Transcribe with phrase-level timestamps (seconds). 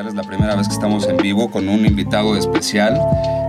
[0.00, 2.98] es la primera vez que estamos en vivo con un invitado especial.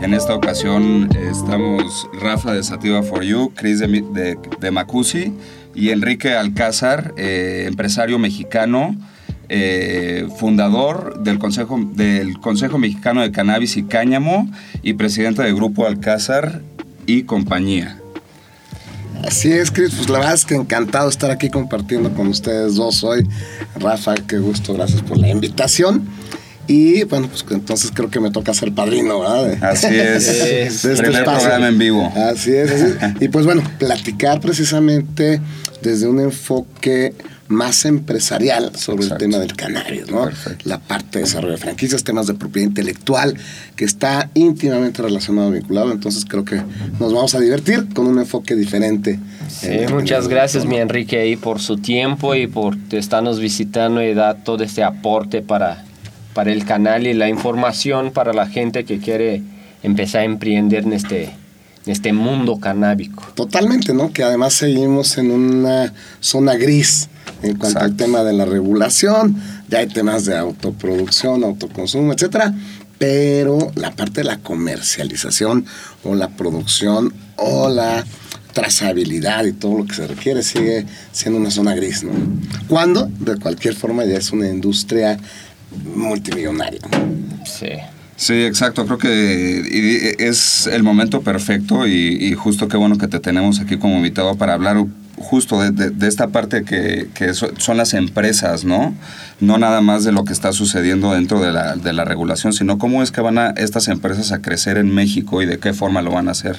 [0.01, 5.32] En esta ocasión eh, estamos Rafa de Sativa for You, Chris de, de, Macusi
[5.74, 8.93] y Enrique Alcázar, eh, empresario mexicano,
[9.48, 14.50] eh, fundador del Consejo, del Consejo Mexicano de Cannabis y Cáñamo
[14.82, 16.62] y presidente del Grupo Alcázar
[17.05, 18.03] y compañía.
[19.24, 22.76] Así es, Chris, pues la verdad es que encantado de estar aquí compartiendo con ustedes
[22.76, 23.28] dos hoy.
[23.76, 26.07] Rafa, qué gusto, gracias por la invitación.
[26.68, 29.64] Y bueno, pues entonces creo que me toca ser padrino, ¿verdad?
[29.64, 30.25] así es.
[30.28, 32.13] de este Primer programa en vivo.
[32.16, 33.21] Así es, así es.
[33.21, 35.41] Y pues bueno, platicar precisamente
[35.81, 37.13] desde un enfoque
[37.47, 40.29] más empresarial sobre el tema del cannabis, ¿no?
[40.63, 43.38] La parte de desarrollo de franquicias, temas de propiedad intelectual,
[43.75, 45.91] que está íntimamente relacionado, vinculado.
[45.91, 46.61] Entonces creo que
[46.99, 49.19] nos vamos a divertir con un enfoque diferente.
[49.49, 54.44] Sí, muchas gracias, mi Enrique, ahí por su tiempo y por estarnos visitando y dar
[54.44, 55.83] todo este aporte para,
[56.33, 59.41] para el canal y la información para la gente que quiere
[59.83, 61.33] empezar a emprender en este,
[61.86, 63.23] este mundo canábico.
[63.36, 64.12] Totalmente, ¿no?
[64.14, 67.09] Que además seguimos en una zona gris
[67.42, 69.36] en cuanto al tema de la regulación,
[69.67, 72.54] ya hay temas de autoproducción, autoconsumo, etcétera,
[72.98, 75.66] pero la parte de la comercialización
[76.04, 78.06] o la producción o la
[78.54, 82.11] trazabilidad y todo lo que se requiere sigue siendo una zona gris, ¿no?
[82.70, 85.17] Cuando, de cualquier forma, ya es una industria
[85.95, 86.81] multimillonaria.
[87.45, 87.72] Sí.
[88.16, 88.86] Sí, exacto.
[88.86, 93.78] Creo que es el momento perfecto y, y, justo qué bueno que te tenemos aquí
[93.78, 94.78] como invitado para hablar
[95.17, 98.95] justo de, esta parte que, son las empresas, ¿no?
[99.39, 102.78] No nada más de lo que está sucediendo dentro de la, de la regulación, sino
[102.78, 106.02] cómo es que van a estas empresas a crecer en México y de qué forma
[106.02, 106.58] lo van a hacer.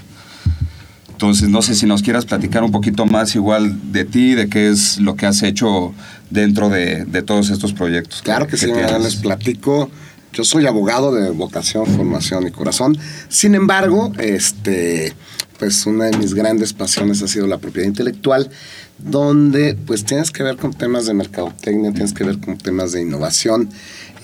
[1.10, 4.68] Entonces, no sé si nos quieras platicar un poquito más igual de ti, de qué
[4.68, 5.94] es lo que has hecho
[6.30, 8.22] dentro de, todos estos proyectos.
[8.22, 8.66] Claro que, sí,
[9.00, 9.90] les platico.
[10.34, 12.98] Yo soy abogado de vocación, formación y corazón.
[13.28, 15.12] Sin embargo, este,
[15.60, 18.50] pues una de mis grandes pasiones ha sido la propiedad intelectual,
[18.98, 23.02] donde pues tienes que ver con temas de mercadotecnia, tienes que ver con temas de
[23.02, 23.70] innovación.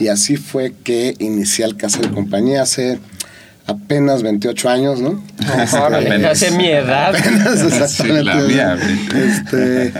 [0.01, 2.99] Y así fue que inicié el Casa de Compañía hace
[3.67, 5.23] apenas 28 años, ¿no?
[5.63, 7.15] Este, hace mi edad.
[7.17, 8.25] Apenas exactamente.
[8.25, 8.79] la mía.
[9.15, 9.93] Este,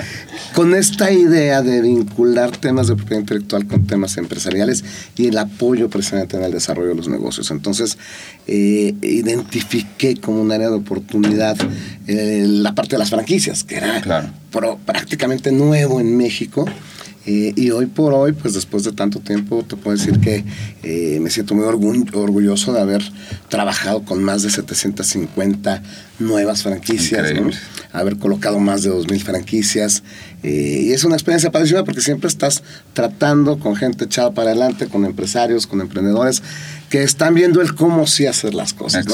[0.55, 4.85] con esta idea de vincular temas de propiedad intelectual con temas empresariales
[5.17, 7.51] y el apoyo precisamente en el desarrollo de los negocios.
[7.51, 7.99] Entonces,
[8.47, 11.57] eh, identifiqué como un área de oportunidad
[12.07, 14.33] eh, la parte de las franquicias, que era
[14.85, 16.67] prácticamente nuevo en México
[17.27, 20.43] eh, y hoy por hoy, pues después de tanto tiempo, te puedo decir que
[20.83, 23.03] eh, me siento muy orgulloso de haber
[23.49, 25.83] trabajado con más de 750
[26.19, 27.31] nuevas franquicias,
[27.93, 30.03] haber colocado más de 2.000 franquicias.
[30.43, 32.63] Eh, y es una experiencia padrísima porque siempre estás
[32.95, 36.43] tratando con gente echada para adelante, con empresarios, con emprendedores
[36.89, 39.07] que están viendo el cómo sí hacer las cosas.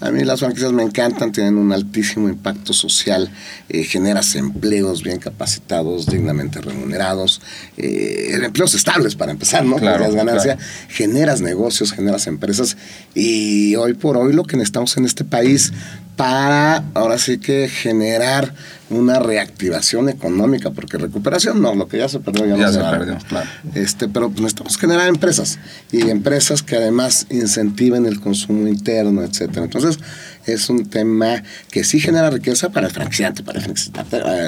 [0.00, 3.30] A mí las franquicias me encantan, tienen un altísimo impacto social,
[3.68, 7.42] eh, generas empleos bien capacitados, dignamente remunerados,
[7.76, 9.76] eh, empleos estables para empezar, ¿no?
[9.76, 10.56] Claro, ganancia,
[10.88, 12.78] generas negocios, generas empresas
[13.14, 15.72] y hoy por hoy lo que necesitamos en este país
[16.18, 18.52] para ahora sí que generar
[18.90, 23.18] una reactivación económica, porque recuperación no, lo que ya se perdió ya, no se, perdió,
[23.28, 23.48] claro.
[23.74, 25.60] Este, pero pues, necesitamos generar empresas
[25.92, 29.62] y empresas que además incentiven el consumo interno, etcétera.
[29.62, 30.00] Entonces,
[30.44, 33.60] es un tema que sí genera riqueza para el franquiciante, para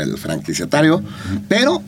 [0.02, 1.04] el franquiciatario,
[1.48, 1.84] pero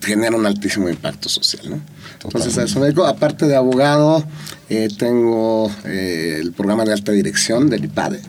[0.00, 1.80] genera un altísimo impacto social, ¿no?
[2.24, 4.24] Entonces, a eso me digo, aparte de abogado,
[4.68, 8.20] eh, tengo eh, el programa de alta dirección del IPADE,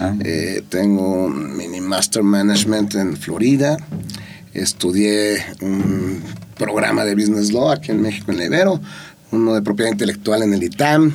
[0.00, 0.14] Ah.
[0.24, 3.76] Eh, tengo un mini master management en Florida.
[4.54, 6.22] Estudié un
[6.56, 8.80] programa de business law aquí en México, en Ibero.
[9.30, 11.12] Uno de propiedad intelectual en el ITAM.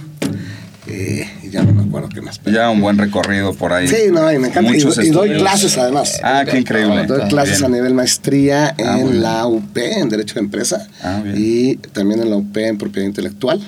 [0.87, 2.41] Eh, ya no me acuerdo qué más.
[2.45, 3.87] Ya un buen recorrido por ahí.
[3.87, 4.71] Sí, no, y me encanta.
[4.75, 6.19] y, doy clases además.
[6.23, 7.05] Ah, qué increíble.
[7.05, 10.87] Doy clases a nivel maestría ah, en la UP, en Derecho de Empresa.
[11.01, 13.61] Ah, y también en la UP en Propiedad Intelectual.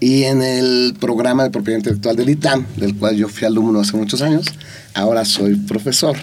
[0.00, 3.96] Y en el programa de propiedad intelectual del ITAM, del cual yo fui alumno hace
[3.96, 4.46] muchos años,
[4.94, 6.16] ahora soy profesor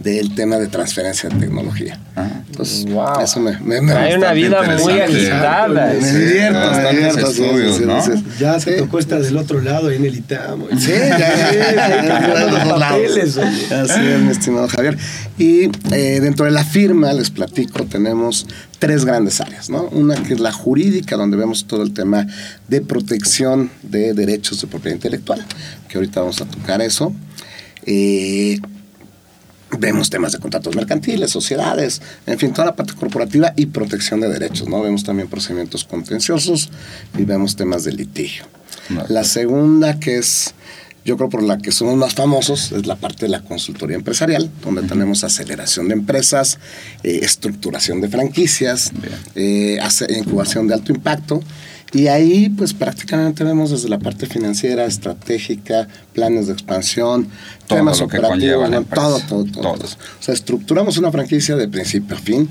[0.00, 1.98] del tema de transferencia de tecnología.
[2.14, 2.28] Ah.
[2.46, 2.86] Entonces,
[3.22, 5.92] eso me, me, Hay una vida muy agitada.
[6.00, 7.30] Me divierto, me divierto.
[7.30, 8.00] Estudios, ¿no?
[8.38, 10.66] ya se tocó estar del otro lado en el ITAM.
[10.78, 13.38] Sí, ya, ya, lados.
[13.38, 14.96] Así es, mi estimado Javier.
[15.36, 18.46] Y eh, dentro de la firma, les platico, tenemos
[18.78, 19.84] tres grandes áreas, ¿no?
[19.84, 22.26] Una que es la jurídica, donde vemos todo el tema
[22.68, 25.44] de protección de derechos de propiedad intelectual,
[25.88, 27.12] que ahorita vamos a tocar eso.
[27.86, 28.60] Eh,
[29.76, 34.28] Vemos temas de contratos mercantiles, sociedades, en fin, toda la parte corporativa y protección de
[34.28, 34.80] derechos, ¿no?
[34.80, 36.70] Vemos también procedimientos contenciosos
[37.18, 38.44] y vemos temas de litigio.
[39.08, 40.54] La segunda, que es,
[41.08, 44.50] yo creo por la que somos más famosos, es la parte de la consultoría empresarial,
[44.62, 46.58] donde tenemos aceleración de empresas,
[47.02, 48.92] eh, estructuración de franquicias,
[49.34, 49.78] eh,
[50.10, 51.40] incubación de alto impacto
[51.94, 57.28] y ahí, pues prácticamente vemos desde la parte financiera, estratégica, planes de expansión,
[57.66, 62.50] temas operativos, todo, todo, todo, todo, O sea, estructuramos una franquicia de principio a fin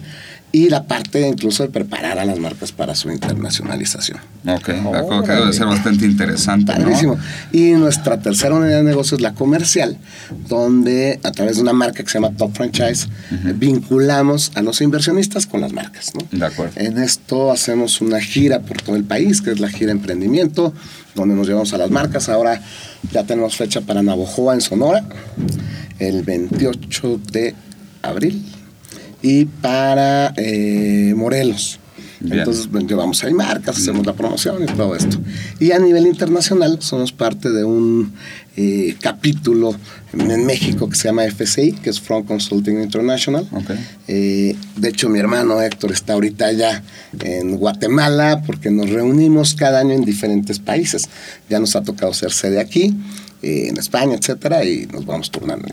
[0.52, 4.18] y la parte incluso de preparar a las marcas para su internacionalización.
[4.48, 6.72] Ok, oh, que debe ser bastante interesante.
[6.72, 7.18] Padrísimo.
[7.52, 9.98] Y nuestra tercera unidad de negocio es la comercial,
[10.48, 13.08] donde a través de una marca que se llama Top Franchise,
[13.56, 16.14] vinculamos a los inversionistas con las marcas.
[16.16, 16.26] ¿no?
[16.32, 16.74] De acuerdo.
[16.78, 20.74] En esto hacemos una gira por todo el país, que es la gira emprendimiento,
[21.14, 22.30] donde nos llevamos a las marcas.
[22.30, 22.62] Ahora
[23.12, 25.04] ya tenemos fecha para Navojoa en Sonora,
[26.00, 27.54] el 28 de
[28.02, 28.46] abril
[29.22, 31.80] y para eh, Morelos.
[32.20, 35.20] Entonces llevamos ahí marcas, hacemos la promoción y todo esto.
[35.60, 38.12] Y a nivel internacional somos parte de un
[38.56, 39.76] eh, capítulo
[40.14, 43.48] en México que se llama FCI, que es Front Consulting International.
[44.08, 46.82] Eh, de hecho, mi hermano Héctor está ahorita allá
[47.24, 51.08] en Guatemala porque nos reunimos cada año en diferentes países.
[51.52, 52.96] Ya nos ha tocado ser sede aquí,
[53.44, 55.68] en España, etcétera, y nos vamos turnando.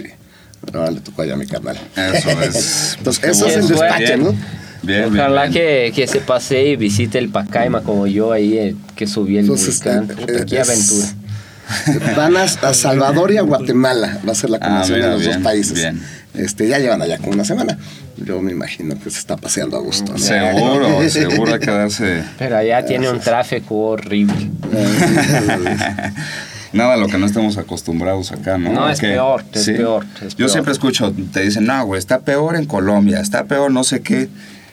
[0.73, 1.79] Ahora le tocó allá a mi carnal.
[1.97, 2.95] Eso es.
[2.99, 4.35] Entonces, eso es el despacho, ¿no?
[4.83, 9.07] Bien, Ojalá Que, que, se pase y visite el Pacaima como yo ahí eh, que
[9.07, 10.11] subí el Entonces, volcán.
[10.29, 11.07] Eh, qué aventura.
[12.17, 14.21] Van a, Salvador y a Guatemala.
[14.27, 15.75] Va a ser la ah, conexión de los dos países.
[15.75, 16.03] Bien.
[16.35, 17.79] Este, ya llevan allá como una semana.
[18.17, 20.19] Yo me imagino que se está paseando a gusto.
[20.19, 22.25] Seguro, seguro a quedarse.
[22.39, 24.35] Pero allá tiene un tráfico horrible.
[26.75, 28.73] nada a lo que no estamos acostumbrados acá, ¿no?
[28.73, 30.05] No, es, peor, es peor,
[30.37, 34.03] Yo siempre escucho, te dicen, no, güey, está peor en Colombia, está peor no sé
[34.03, 34.29] qué.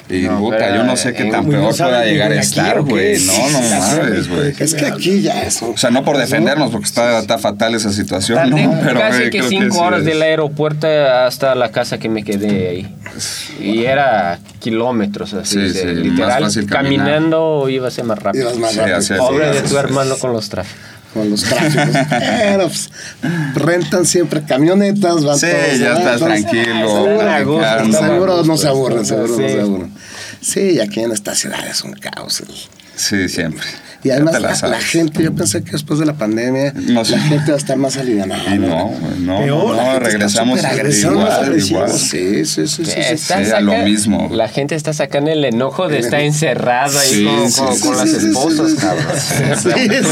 [0.10, 3.18] Y puta, yo no sé qué tan peor pueda llegar a estar, güey.
[3.24, 4.54] No, no mames, güey.
[4.60, 5.62] Es que aquí ya es.
[5.62, 8.80] O sea, no por defendernos, porque está, está fatal esa situación, ¿no?
[8.84, 12.96] Pero, casi que cinco horas del aeropuerto hasta la casa que me quedé ahí.
[13.62, 16.46] Y era kilómetros así, sí, literal.
[16.68, 18.50] caminando iba a ser más rápido.
[18.50, 19.18] Ibas más rápido.
[19.18, 21.96] Pobre de tu hermano con los tráficos con los tráficos.
[22.10, 22.90] Pero pues,
[23.56, 25.48] rentan siempre camionetas, van sí,
[25.80, 27.06] ya estás tranquilo.
[27.92, 29.94] Seguro, no se aburren, seguro no se aburren.
[30.42, 32.44] Sí, aquí en esta ciudad es un caos.
[32.96, 33.66] Sí, siempre.
[34.04, 37.58] Y además la, gente, yo pensé que después de la pandemia la gente va a
[37.58, 38.36] estar más aliviada.
[38.54, 41.92] Y no, no, no, regresamos, igual, igual.
[41.92, 42.86] Sí, sí, sí.
[42.86, 44.30] sí, sí, lo mismo.
[44.32, 47.26] La gente está sacando el enojo de estar encerrado ahí
[47.58, 49.06] con, con, las esposas, cabrón.
[49.62, 49.70] Sí,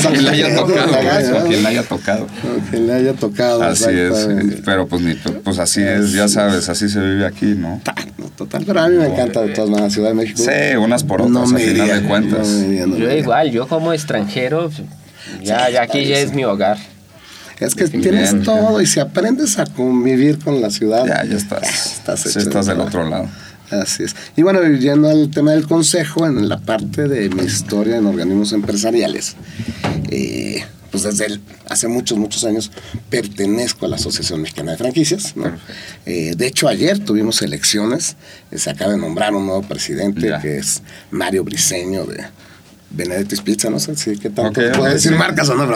[0.08, 1.48] quien le haya tocado.
[1.48, 2.28] Quien le haya tocado.
[2.70, 3.64] Quien le haya tocado.
[3.64, 4.28] Así es.
[4.64, 5.02] Pero pues,
[5.44, 7.82] pues así es, ya sabes, así se vive aquí, ¿no?
[8.38, 10.40] Total, pero a mí me encanta de todas maneras Ciudad de México.
[10.40, 12.48] Sí, unas por otras, al final de cuentas.
[12.98, 14.72] Yo igual, yo como extranjero,
[15.44, 16.78] ya, ya aquí ya es mi hogar.
[17.60, 22.00] Es que tienes todo y si aprendes a convivir con la ciudad, ya, ya estás.
[22.08, 23.28] estás, del otro lado.
[23.70, 24.16] Así es.
[24.36, 28.54] Y bueno, yendo al tema del consejo, en la parte de mi historia en organismos
[28.54, 29.36] empresariales,
[30.10, 32.72] eh, pues desde hace muchos, muchos años
[33.10, 35.36] pertenezco a la Asociación Mexicana de Franquicias.
[36.06, 38.16] Eh, de hecho, ayer tuvimos elecciones,
[38.56, 40.82] se acaba de nombrar un nuevo presidente que es
[41.12, 42.26] Mario Briseño de,
[42.92, 45.68] Benedetti's Pizza, no sé si qué tanto puede decir marcas o no,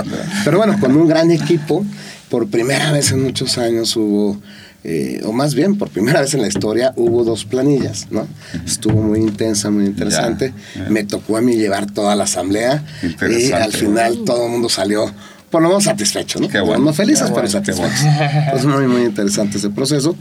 [0.44, 1.86] pero, bueno, con un gran equipo,
[2.30, 4.40] por primera vez en muchos años hubo,
[4.84, 8.28] eh, o más bien por primera vez en la historia, hubo dos planillas, ¿no?
[8.66, 10.54] Estuvo muy intensa, muy interesante.
[10.90, 12.84] Me tocó a mí llevar toda la asamblea
[13.30, 15.12] y al final todo el mundo salió
[15.54, 16.50] por lo menos satisfecho, ¿no?
[16.50, 16.86] Qué bueno.
[16.86, 18.02] No felices, pero satisfechos.
[18.56, 20.16] Es muy, muy interesante ese proceso.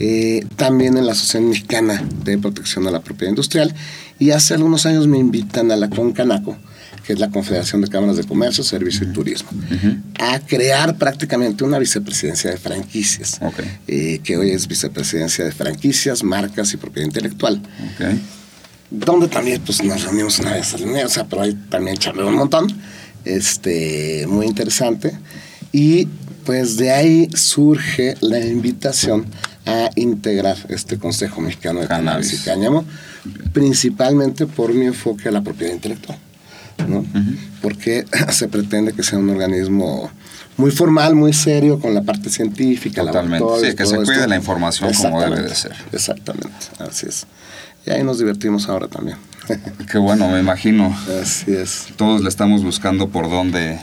[0.00, 3.74] Eh, también en la Asociación Mexicana de Protección a la Propiedad Industrial.
[4.18, 6.56] Y hace algunos años me invitan a la CONCANACO,
[7.06, 9.50] que es la Confederación de Cámaras de Comercio, Servicio y Turismo,
[10.18, 13.40] a crear prácticamente una vicepresidencia de franquicias,
[13.86, 17.62] eh, que hoy es vicepresidencia de franquicias, marcas y propiedad intelectual.
[18.90, 22.24] Donde también pues, nos reunimos una vez al mes, o sea, pero ahí también charlé
[22.24, 22.66] un montón
[23.24, 25.12] este, muy interesante.
[25.72, 26.08] Y
[26.44, 29.26] pues de ahí surge la invitación
[29.66, 32.86] a integrar este Consejo Mexicano de Cannabis, y Cáñamo,
[33.52, 36.18] principalmente por mi enfoque a la propiedad intelectual.
[36.86, 37.04] ¿no?
[37.60, 40.10] Porque se pretende que sea un organismo
[40.56, 43.46] muy formal, muy serio, con la parte científica, Totalmente.
[43.62, 45.72] sí, que se cuide la información como debe de ser.
[45.92, 47.26] Exactamente, así es.
[47.86, 49.16] Y ahí nos divertimos ahora también.
[49.90, 50.94] Qué bueno, me imagino.
[51.22, 51.86] Así es.
[51.96, 53.78] Todos le estamos buscando por dónde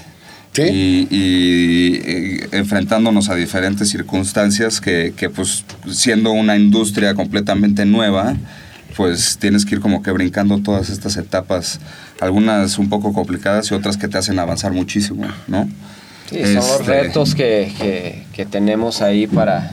[0.57, 8.35] Y, y, enfrentándonos a diferentes circunstancias que, que, pues, siendo una industria completamente nueva,
[8.95, 11.79] pues tienes que ir como que brincando todas estas etapas,
[12.21, 15.67] algunas un poco complicadas y otras que te hacen avanzar muchísimo, ¿no?
[16.29, 19.71] Sí, son los Este- retos que, que, que tenemos ahí para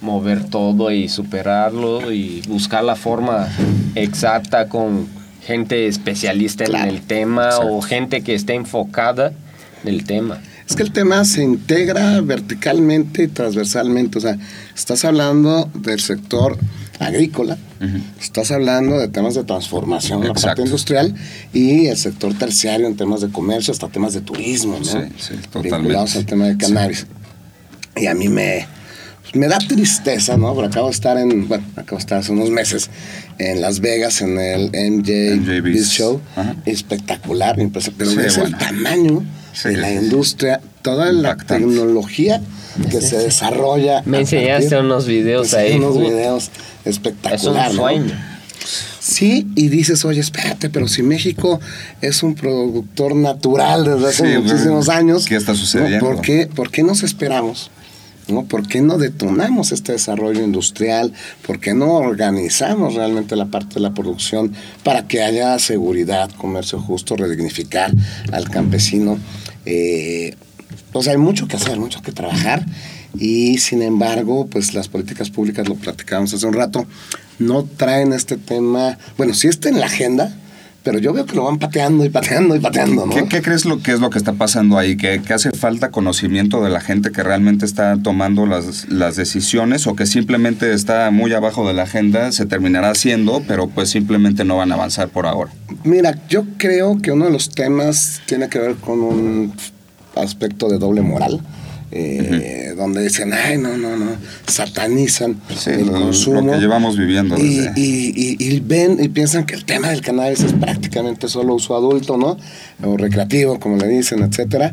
[0.00, 3.48] mover todo y superarlo y buscar la forma
[3.94, 5.06] exacta con
[5.44, 7.68] gente especialista Claro, en el tema exacto.
[7.74, 9.32] o gente que esté enfocada
[9.82, 10.38] en el tema.
[10.70, 14.18] Es que el tema se integra verticalmente y transversalmente.
[14.18, 14.38] O sea,
[14.72, 16.56] estás hablando del sector
[17.00, 17.58] agrícola,
[18.20, 21.12] estás hablando de temas de transformación en la parte industrial
[21.52, 24.84] y el sector terciario en temas de comercio, hasta temas de turismo, ¿no?
[24.84, 25.76] Sí, sí, totalmente.
[25.76, 27.04] Vinculados al tema de cannabis.
[27.96, 28.68] Y a mí me,
[29.22, 30.54] pues, me da tristeza, ¿no?
[30.54, 32.90] Porque acabo de estar en, bueno, acabo de estar hace unos meses
[33.38, 35.88] en Las Vegas en el MJ, MJ Biz.
[35.88, 36.20] Show.
[36.36, 36.54] Ajá.
[36.64, 38.04] Espectacular, impresionante.
[38.04, 39.70] Pero Sí, ves el tamaño Sí.
[39.70, 41.64] de la industria, toda la Impactante.
[41.64, 42.40] tecnología
[42.90, 44.02] que se desarrolla.
[44.06, 46.50] Me enseñaste partir- unos videos ahí, Unos videos Es
[46.86, 47.82] un espectacular, ¿no?
[47.82, 48.14] sueño.
[49.00, 51.58] Sí, y dices, oye, espérate, pero si México
[52.00, 55.24] es un productor natural desde hace Sí, muchísimos años.
[55.26, 55.58] ¿Qué está ¿no?
[55.58, 56.00] sucediendo?
[56.04, 57.70] ¿Por, qué, ¿Por qué nos esperamos?
[58.30, 58.44] ¿No?
[58.44, 61.12] ¿Por qué no detonamos este desarrollo industrial?
[61.46, 66.80] ¿Por qué no organizamos realmente la parte de la producción para que haya seguridad, comercio
[66.80, 67.92] justo, redignificar
[68.32, 69.18] al campesino?
[69.66, 70.34] Eh,
[70.92, 72.64] pues hay mucho que hacer, mucho que trabajar
[73.18, 76.86] y sin embargo, pues las políticas públicas, lo platicábamos hace un rato,
[77.38, 80.34] no traen este tema, bueno, sí está en la agenda,
[80.82, 83.14] pero yo veo que lo van pateando y pateando y pateando, ¿no?
[83.14, 84.96] ¿Qué, qué crees lo que es lo que está pasando ahí?
[84.96, 89.86] ¿Que, que hace falta conocimiento de la gente que realmente está tomando las, las decisiones
[89.86, 94.44] o que simplemente está muy abajo de la agenda, se terminará haciendo, pero pues simplemente
[94.44, 95.50] no van a avanzar por ahora?
[95.84, 99.52] Mira, yo creo que uno de los temas tiene que ver con un
[100.16, 101.40] aspecto de doble moral.
[101.92, 104.12] Eh, Donde dicen, ay, no, no, no,
[104.46, 106.52] satanizan Sí, el lo- lo consumo.
[106.52, 110.00] que llevamos viviendo Y, desde- y- y- y ven y piensan que el tema del
[110.00, 112.36] cannabis es prácticamente solo uso adulto, ¿no?
[112.82, 114.72] O recreativo, como le dicen, etcétera.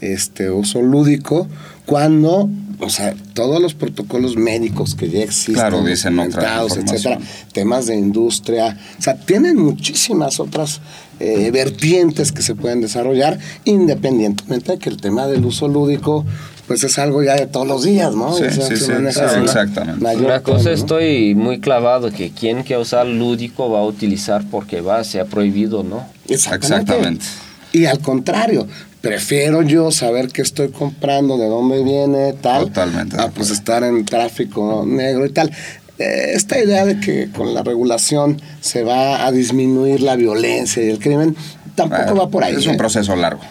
[0.00, 1.46] Este, uso lúdico,
[1.86, 2.48] cuando,
[2.80, 7.18] o sea, todos los protocolos médicos que ya existen, Claro, dicen otra documentados, etcétera,
[7.52, 10.80] temas de industria, o sea, tienen muchísimas otras
[11.20, 16.24] eh, vertientes que se pueden desarrollar, independientemente de que el tema del uso lúdico,
[16.66, 18.34] pues es algo ya de todos los días, ¿no?
[18.34, 20.00] Sí, O sea, sí, se sí, sí, exactamente.
[20.00, 24.80] mayor Una cosa estoy muy clavado que quien que usar lúdico va a utilizar porque
[24.80, 26.06] va, sea prohibido, ¿no?
[26.28, 27.24] Exactamente.
[27.72, 28.66] Y al contrario,
[29.00, 34.04] prefiero yo saber qué estoy comprando, de dónde viene, tal, Totalmente a pues estar en
[34.04, 35.50] tráfico negro y tal.
[35.98, 40.90] Eh, esta idea de que con la regulación se va a disminuir la violencia y
[40.90, 41.36] el crimen,
[41.74, 42.54] tampoco Bueno, va por ahí.
[42.54, 42.78] Es un ¿eh?
[42.78, 43.42] proceso largo.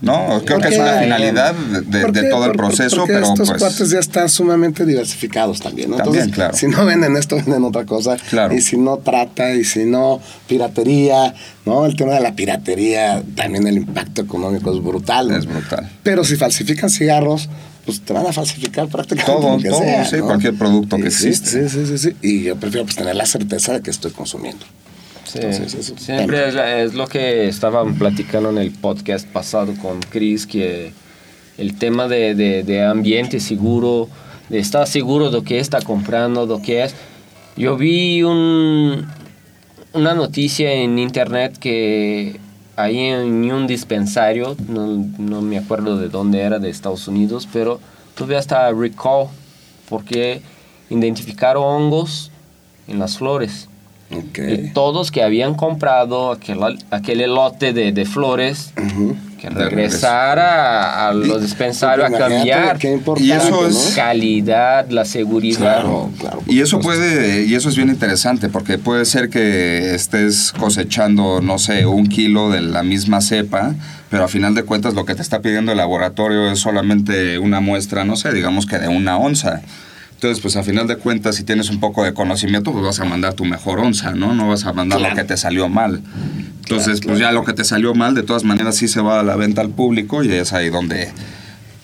[0.00, 3.60] No, creo que es una finalidad de, todo el proceso, porque pero estos pues...
[3.60, 5.96] cuates ya están sumamente diversificados también, ¿no?
[5.96, 6.56] También, Entonces, claro.
[6.56, 8.16] si no venden esto, venden otra cosa.
[8.30, 8.54] Claro.
[8.54, 11.34] Y si no trata, y si no piratería,
[11.66, 11.86] ¿no?
[11.86, 15.28] El tema de la piratería, también el impacto económico es brutal.
[15.28, 15.36] ¿no?
[15.36, 15.90] Es brutal.
[16.02, 17.48] Pero si falsifican cigarros,
[17.84, 20.26] pues te van a falsificar prácticamente Todo, lo que todo, sea, sí, ¿no?
[20.26, 21.68] cualquier producto que sí, existe.
[21.68, 22.16] Sí, sí, sí, sí.
[22.22, 24.64] Y yo prefiero pues tener la certeza de que estoy consumiendo.
[25.28, 29.74] Sí, Entonces, eso es siempre es, es lo que estaban platicando en el podcast pasado
[29.82, 30.92] con Chris, que
[31.58, 34.08] el tema de, de- de ambiente seguro,
[34.48, 36.94] de estar seguro de lo que está comprando, de lo que es.
[37.56, 39.06] Yo vi un,
[39.92, 42.38] una noticia en internet que
[42.76, 44.86] ahí en un dispensario, no,
[45.18, 47.80] no me acuerdo de dónde era, de Estados Unidos, pero
[48.14, 49.26] tuve hasta recall
[49.88, 50.40] porque
[50.88, 52.30] identificaron hongos
[52.86, 53.68] en las flores.
[54.10, 54.38] Ok.
[54.38, 56.58] Y todos que habían comprado aquel,
[56.90, 58.72] aquel elote de, de flores,
[59.38, 64.88] que regresara a, a los dispensarios a cambiar Qué importante, Y eso la es- calidad,
[64.90, 65.58] la seguridad.
[65.82, 66.42] Claro, claro.
[66.46, 71.58] Y eso puede, y eso es bien interesante, porque puede ser que estés cosechando, no
[71.58, 73.74] sé, un kilo de la misma cepa,
[74.10, 77.60] pero a final de cuentas lo que te está pidiendo el laboratorio es solamente una
[77.60, 79.60] muestra, no sé, digamos que de una onza.
[80.18, 83.04] Entonces, pues a final de cuentas, si tienes un poco de conocimiento, pues vas a
[83.04, 84.34] mandar tu mejor onza, ¿no?
[84.34, 85.14] No vas a mandar Claro.
[85.14, 86.02] lo que te salió mal.
[86.64, 89.20] Entonces, Claro, pues ya lo que te salió mal, de todas maneras sí se va
[89.20, 91.12] a la venta al público y es ahí donde...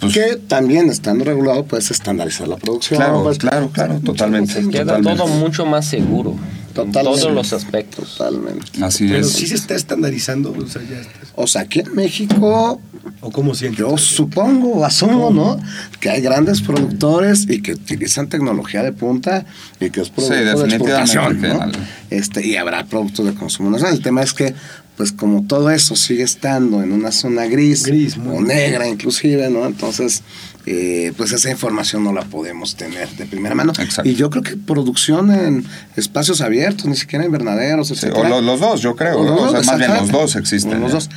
[0.00, 2.98] Pues, que también estando regulado puedes estandarizar la producción.
[2.98, 4.54] Claro, pues, claro, claro, totalmente.
[4.68, 5.16] Queda Totalmente.
[5.22, 6.34] todo mucho más seguro.
[6.74, 7.02] Totalmente.
[7.04, 8.16] todos los aspectos.
[8.18, 8.84] Totalmente.
[8.84, 9.30] Así Pero es.
[9.32, 11.12] sí se está estandarizando, o sea, ya está.
[11.36, 12.80] O sea, aquí en México,
[13.24, 13.78] ¿O cómo sientes?
[13.80, 15.58] yo supongo asumo, ¿no?
[16.00, 19.46] Que hay grandes productores y que utilizan tecnología de punta
[19.80, 21.72] y que es producto de exportación, ¿no?
[22.10, 23.94] Este, y habrá productos de consumo nacional.
[23.96, 24.54] El tema es que
[24.96, 27.84] pues como todo eso sigue estando en una zona gris,
[28.32, 29.66] o negra inclusive, ¿no?
[29.66, 30.22] Entonces,
[30.66, 33.72] eh, pues esa información no la podemos tener de primera mano.
[33.76, 34.08] Exacto.
[34.08, 35.64] Y yo creo que producción en
[35.96, 38.20] espacios abiertos, ni siquiera invernaderos, Sí, etcétera.
[38.20, 39.18] o lo- los dos, yo creo.
[39.18, 39.42] O los ¿no?
[39.42, 40.80] O sea, dos, más bien los dos existen.
[40.80, 40.94] Los ya.
[40.98, 41.10] dos.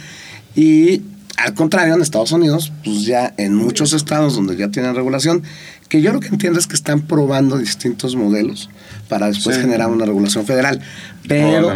[0.55, 1.03] Y
[1.37, 5.43] al contrario, en Estados Unidos, pues ya en muchos estados donde ya tienen regulación,
[5.87, 8.69] que yo lo que entiendo es que están probando distintos modelos
[9.07, 9.61] para después Sí.
[9.61, 10.81] generar una regulación federal.
[11.27, 11.71] Pero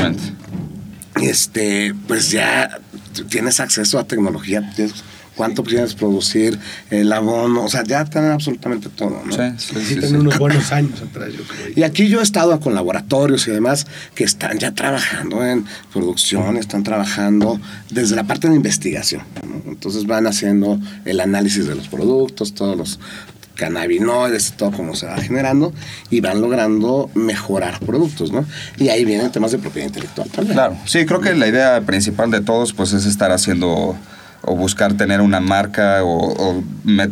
[1.22, 2.80] este, pues ya
[3.30, 5.04] tienes acceso a tecnología, tienes-
[5.42, 6.60] cuánto quieres producir,
[6.92, 9.32] el abono, o sea, ya tienen absolutamente todo, ¿no?
[9.58, 11.74] Sí, sí, sí, unos buenos años atrás, yo creo.
[11.76, 16.58] Y aquí yo he estado con laboratorios y demás que están ya trabajando en producción,
[16.58, 19.24] están trabajando desde la parte de investigación.
[19.42, 19.72] ¿no?
[19.72, 23.00] Entonces van haciendo el análisis de los productos, todos los
[23.56, 25.74] cannabinoides, todo como se va generando
[26.12, 28.46] y van logrando mejorar productos, ¿no?
[28.78, 30.54] Y ahí vienen temas de propiedad intelectual también.
[30.54, 33.98] Claro, sí, creo que la idea principal de todos pues es estar haciendo
[34.44, 36.64] o buscar tener una marca o, o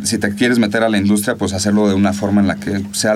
[0.04, 2.82] si te quieres meter a la industria pues hacerlo de una forma en la que
[2.92, 3.14] sea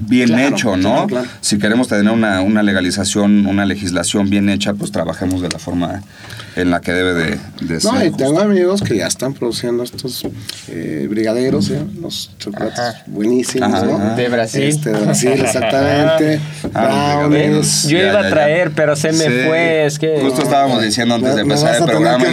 [0.00, 0.90] bien Claro, hecho, ¿no?
[0.92, 1.28] claro, claro.
[1.40, 6.02] Si queremos tener una, una legalización, una legislación bien hecha, pues trabajemos de la forma
[6.56, 8.06] en la que debe de, de No, ser.
[8.06, 10.26] y tengo amigos que ya están produciendo estos
[10.68, 11.80] eh, brigaderos, ¿eh?
[12.00, 13.02] los chocolates Ajá.
[13.06, 13.96] buenísimos, Ajá, ¿no?
[13.96, 14.14] ajá.
[14.16, 14.62] De Brasil.
[14.64, 16.40] Este, de Brasil, exactamente.
[16.74, 17.82] Ah, los Brownies.
[17.88, 18.30] Yo iba ya, a ya.
[18.30, 19.30] traer, pero se me Sí.
[19.46, 19.86] fue.
[19.86, 20.18] Es que.
[20.22, 22.24] Justo estábamos diciendo antes de empezar el programa.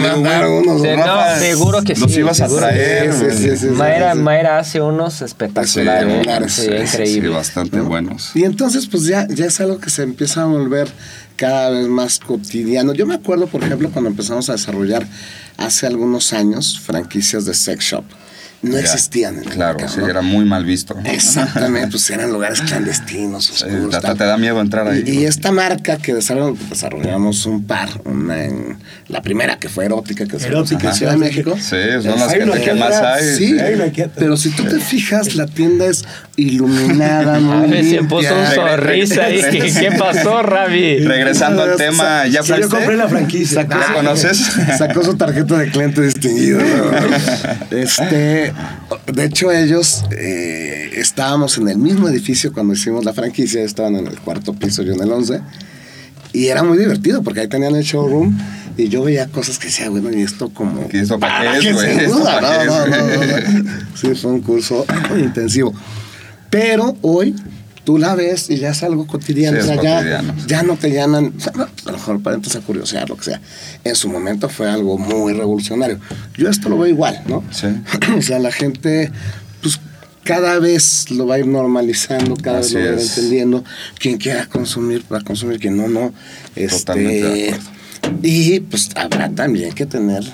[0.48, 3.12] unos, Sí, no, seguro que los sí, ibas a traer.
[3.12, 3.66] Sí, sí, sí, sí.
[3.66, 6.12] Mayra, Mayra hace unos espectaculares.
[6.12, 7.28] Sí, claro, Sí, Sí, sí, increíble.
[7.44, 8.30] sí, bastante buenos.
[8.34, 10.88] Y entonces, pues ya, ya es algo que se empieza a volver
[11.36, 12.94] cada vez más cotidiano.
[12.94, 15.06] Yo me acuerdo, por ejemplo, cuando empezamos a desarrollar
[15.56, 18.04] hace algunos años franquicias de sex shop.
[18.60, 20.08] No Ya, existían en el Claro, mercado, sí, ¿no?
[20.08, 20.96] era muy mal visto.
[21.04, 23.94] Exactamente, pues eran lugares clandestinos, Sí, oscuros.
[23.94, 25.04] hasta te da miedo entrar ahí.
[25.06, 29.84] Y, y esta marca que desarrollamos, desarrollamos un par, una en la primera que fue
[29.84, 31.24] erótica, que se Erótica, en Ciudad de sí.
[31.24, 31.56] México.
[31.56, 33.36] Sí, son las Hay que, más hay.
[33.36, 34.16] Sí, Hay una que atrás.
[34.18, 36.04] pero si tú te fijas, la tienda es
[36.36, 39.40] iluminada, A muy ver, se puso un sonrisa ahí.
[39.52, 40.98] ¿Qué, qué pasó, Ravi?
[40.98, 43.66] Regresando al tema, ¿ya Sí, yo compré la franquicia.
[43.68, 44.38] ¿Ya conoces?
[44.76, 46.58] Sacó su tarjeta de cliente distinguido.
[46.58, 46.66] ¿no?
[49.12, 54.06] De hecho, ellos eh, estábamos en el mismo edificio cuando hicimos la franquicia, estaban en
[54.06, 55.40] el cuarto piso, yo en el 11.
[56.32, 58.36] Y era muy divertido porque ahí tenían el showroom
[58.76, 60.88] y yo veía cosas que decía, bueno, y esto como...
[60.92, 63.70] ¿Y esto para qué es, No, no, no.
[63.94, 64.86] Sí, fue un curso
[65.18, 65.74] intensivo.
[66.50, 67.34] Pero hoy
[67.88, 69.62] tú la ves y ya es algo cotidiano.
[69.62, 72.36] Sí, o sea, ya, ya no te llaman, o sea, no, a lo mejor para
[72.36, 73.40] entras a curiosear, lo que sea.
[73.82, 75.98] En su momento fue algo muy revolucionario.
[76.36, 77.42] Yo esto lo veo igual, ¿no?
[77.50, 77.68] Sí.
[78.18, 79.10] o sea, la gente,
[79.62, 79.80] pues
[80.22, 83.64] cada vez lo va a ir normalizando, cada Así vez lo va a ir entendiendo.
[83.98, 86.12] Quien quiera consumir, va a consumir, quien no, no.
[86.68, 87.60] Totalmente de Este,
[88.22, 90.24] y pues habrá también que tener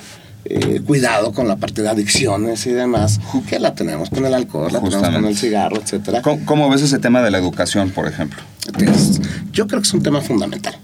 [0.44, 4.72] eh, cuidado con la parte de adicciones y demás, que la tenemos con el alcohol,
[4.72, 6.22] la tenemos con el cigarro, etcétera.
[6.22, 8.42] ¿Cómo, cómo ves ese tema de la educación, por ejemplo?
[8.66, 9.20] Entonces,
[9.52, 10.76] yo creo que es un tema fundamental.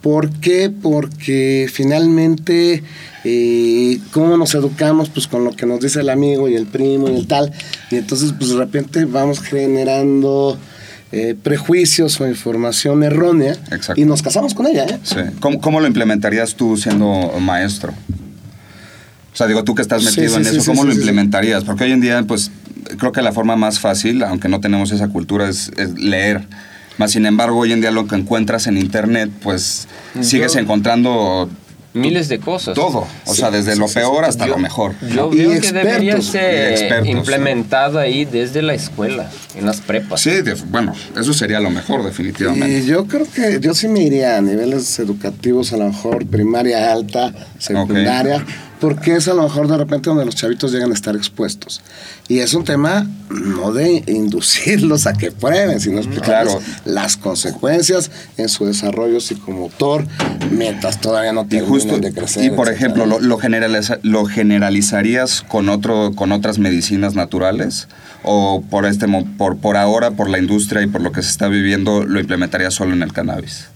[0.00, 0.70] ¿Por qué?
[0.70, 2.82] Porque finalmente,
[3.24, 5.10] eh, ¿cómo nos educamos?
[5.10, 7.52] Pues con lo que nos dice el amigo y el primo y el tal.
[7.90, 10.56] Y entonces, pues de repente vamos generando
[11.10, 14.00] eh, prejuicios o información errónea Exacto.
[14.00, 14.84] y nos casamos con ella.
[14.84, 14.98] ¿eh?
[15.02, 15.16] Sí.
[15.40, 17.92] ¿Cómo, cómo lo implementarías tú siendo maestro?
[19.38, 20.92] O sea, digo, tú que estás metido sí, en sí, eso, sí, ¿cómo sí, lo
[20.94, 21.02] sí, sí.
[21.02, 21.62] implementarías?
[21.62, 22.50] Porque hoy en día, pues,
[22.98, 26.42] creo que la forma más fácil, aunque no tenemos esa cultura, es, es leer.
[26.96, 29.86] Más sin embargo, hoy en día lo que encuentras en internet, pues,
[30.22, 31.48] sigues encontrando
[31.94, 32.74] Miles de cosas.
[32.74, 33.06] todo.
[33.26, 34.94] O sea, desde lo peor hasta lo mejor.
[35.14, 37.08] Yo Y veo que debería ser expertos.
[37.08, 40.20] implementado ahí desde la escuela, en las prepas.
[40.20, 42.78] Sí, de- bueno, eso sería lo mejor, definitivamente.
[42.80, 46.90] Y yo creo que yo sí me iría a niveles educativos, a lo mejor primaria
[46.92, 48.44] alta, secundaria,
[48.80, 51.80] porque es a lo mejor de repente donde los chavitos llegan a estar expuestos.
[52.28, 56.66] Y es un tema no de inducirlos a que prueben, sino explicarles Claro.
[56.84, 60.06] las consecuencias en su desarrollo psicomotor,
[60.50, 62.44] mientras todavía no terminan justo, de crecer.
[62.44, 67.88] y por ejemplo, ¿lo, lo, generaliza- lo generalizarías con otro, con otras medicinas naturales?
[68.24, 69.06] ¿O por este
[69.38, 72.74] por, por ahora, por la industria y por lo que se está viviendo, lo implementarías
[72.74, 73.66] solo en el cannabis?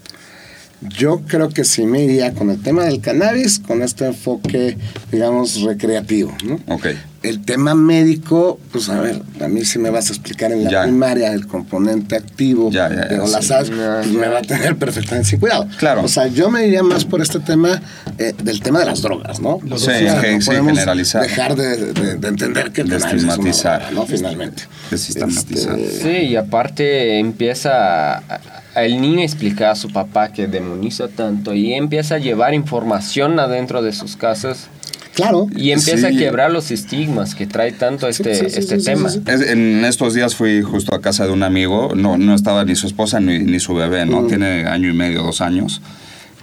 [0.88, 4.76] Yo creo que sí me iría con el tema del cannabis, con este enfoque,
[5.12, 6.58] digamos, recreativo, ¿no?
[6.74, 6.86] Ok.
[7.22, 10.70] El tema médico, pues a ver, a mí si me vas a explicar en la
[10.70, 10.82] Ya.
[10.82, 13.52] primaria el componente activo Ya, ya, ya, de las sí.
[13.52, 15.68] aves, pues me va a tener perfectamente sin cuidado.
[15.78, 16.02] Claro.
[16.02, 17.80] O sea, yo me iría más por este tema
[18.18, 19.60] eh, del tema de las drogas, ¿no?
[19.64, 21.22] Lo O Sí, no sí, podemos generalizar.
[21.22, 23.78] dejar de, de- de entender que el De cannabis es una estigmatizar.
[23.82, 24.06] droga, ¿no?
[24.06, 24.62] Finalmente.
[24.90, 25.78] De sistematizar.
[25.78, 28.40] Este, Sí, y aparte empieza a,
[28.74, 33.82] el niño explica a su papá que demoniza tanto y empieza a llevar información adentro
[33.82, 34.68] de sus casas
[35.14, 35.46] Claro.
[35.54, 36.16] y empieza Sí.
[36.16, 39.10] a quebrar los estigmas que trae tanto este, sí, sí, este tema.
[39.10, 39.30] sí, sí.
[39.30, 42.74] Es- en estos días fui justo a casa de un amigo, no, no estaba ni
[42.76, 44.22] su esposa ni, ni su bebé, ¿no?
[44.26, 45.82] Tiene año y medio, dos años.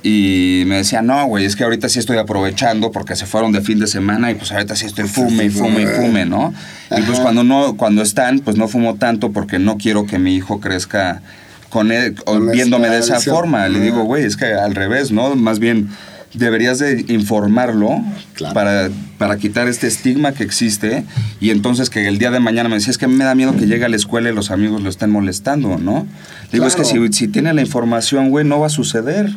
[0.02, 3.60] Y me decía, no, güey, es que ahorita sí estoy aprovechando porque se fueron de
[3.62, 6.54] fin de semana y pues ahorita sí estoy fume y fume y fume, ¿no?
[6.92, 7.24] Y pues Ajá.
[7.24, 11.22] cuando no, cuando están, pues no fumo tanto porque no quiero que mi hijo crezca
[11.70, 13.36] con él, Con viéndome esa de esa visión.
[13.36, 13.68] forma.
[13.70, 15.36] Le digo, güey, es que al revés, ¿no?
[15.36, 15.90] Más bien
[16.34, 18.04] deberías de informarlo
[18.36, 18.54] Claro.
[18.54, 21.04] para, para quitar este estigma que existe
[21.40, 23.66] y entonces que el día de mañana me decía, es que me da miedo que
[23.66, 26.06] llegue a la escuela y los amigos lo estén molestando, ¿no?
[26.52, 29.30] Digo, es que si tiene la información, güey, no va a suceder.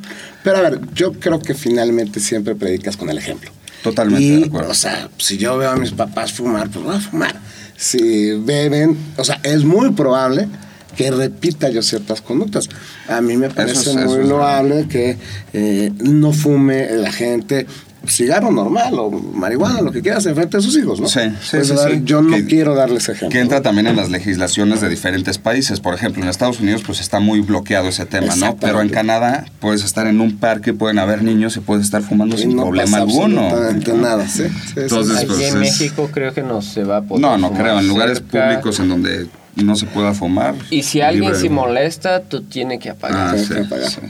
[0.45, 3.51] Pero a ver, yo creo que finalmente siempre predicas con el ejemplo.
[3.83, 4.71] Totalmente Y, de acuerdo.
[4.71, 7.35] o sea, si yo veo a mis papás fumar, pues voy a fumar.
[7.77, 10.47] Si beben, o sea, es muy probable
[10.97, 12.69] que repita yo ciertas conductas.
[13.09, 15.17] A mí me parece es- muy loable que
[15.53, 17.67] eh, no fume la gente
[18.05, 21.07] cigarro normal o marihuana, lo que quieras, enfrente de sus hijos, ¿no?
[21.09, 22.01] Sí, sí, Pues, sí.
[22.05, 23.29] Yo no Que- quiero darles ejemplo.
[23.29, 25.79] Que entra también en las legislaciones de diferentes países.
[25.79, 28.57] Por ejemplo, en Estados Unidos pues está muy bloqueado ese tema, ¿no?
[28.57, 32.35] Pero en Canadá puedes estar en un parque, pueden haber niños y puedes estar fumando
[32.35, 33.43] Y sin no problema pasa alguno.
[33.45, 34.43] absolutamente nada, sí.
[34.75, 35.25] Entonces, sí.
[35.25, 37.63] Aquí pues, en es- México creo que no se va a poder No, no fumar
[37.63, 37.79] creo.
[37.79, 38.49] En lugares cerca.
[38.49, 39.27] públicos en donde
[39.57, 40.55] no se pueda fumar.
[40.71, 43.35] Y si alguien se molesta, tú tienes que apagar.
[43.35, 43.91] Ah, sí, que apagar.
[43.91, 44.01] sí.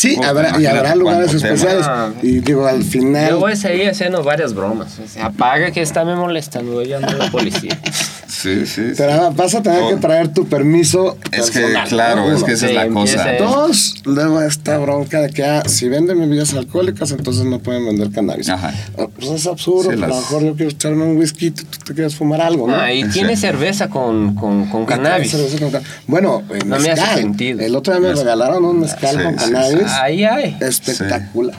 [0.00, 1.54] Sí, habrá, y habrá lugares tema.
[1.54, 1.86] especiales.
[2.22, 3.30] Y digo, al final.
[3.30, 4.96] Yo voy a seguir haciendo varias bromas.
[5.04, 7.76] O sea, apaga que está me molestando, voy a llamar a la policía.
[8.28, 8.90] Sí, sí.
[8.90, 8.92] sí.
[8.96, 9.88] Pero vas a tener Oh.
[9.88, 11.16] que traer tu permiso.
[11.32, 12.36] Es que, claro, ¿no?
[12.36, 13.32] es que esa Sí, es la cosa.
[13.34, 13.44] eso.
[13.44, 18.12] Dos, luego esta bronca de que ah, si venden bebidas alcohólicas, entonces no pueden vender
[18.12, 18.48] cannabis.
[18.50, 18.72] Ajá.
[18.96, 21.64] Ah, Pues es absurdo, Sí, pero a lo mejor yo quiero echarme un whisky, tú,
[21.64, 22.76] tú te quieres fumar algo, ¿no?
[22.76, 23.08] Ah, y Sí.
[23.10, 25.30] tiene cerveza con, con, con cannabis.
[25.32, 27.60] Cerveza con ca- Bueno, No me hace sentido.
[27.60, 28.24] El otro día me Mezcal.
[28.26, 29.46] regalaron un mezcal Sí, con sí,
[29.88, 30.02] cannabis.
[30.02, 30.56] Ahí hay.
[30.60, 31.56] Espectacular.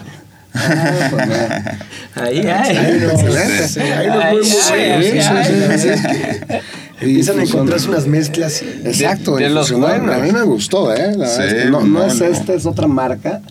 [0.53, 1.33] Ah, pues, no.
[2.23, 2.75] Ahí Ahí hay.
[3.67, 5.99] sí, ahí no Ay, muy, sí, sí, sí, sí, es
[7.01, 7.41] Empiezan a funcionó.
[7.43, 8.61] encontrarse unas mezclas.
[8.83, 10.15] Exacto, De- los buenos.
[10.15, 11.13] A mí me gustó, ¿eh?
[11.15, 13.41] La Sí, es que no, no no, es esta, es otra marca,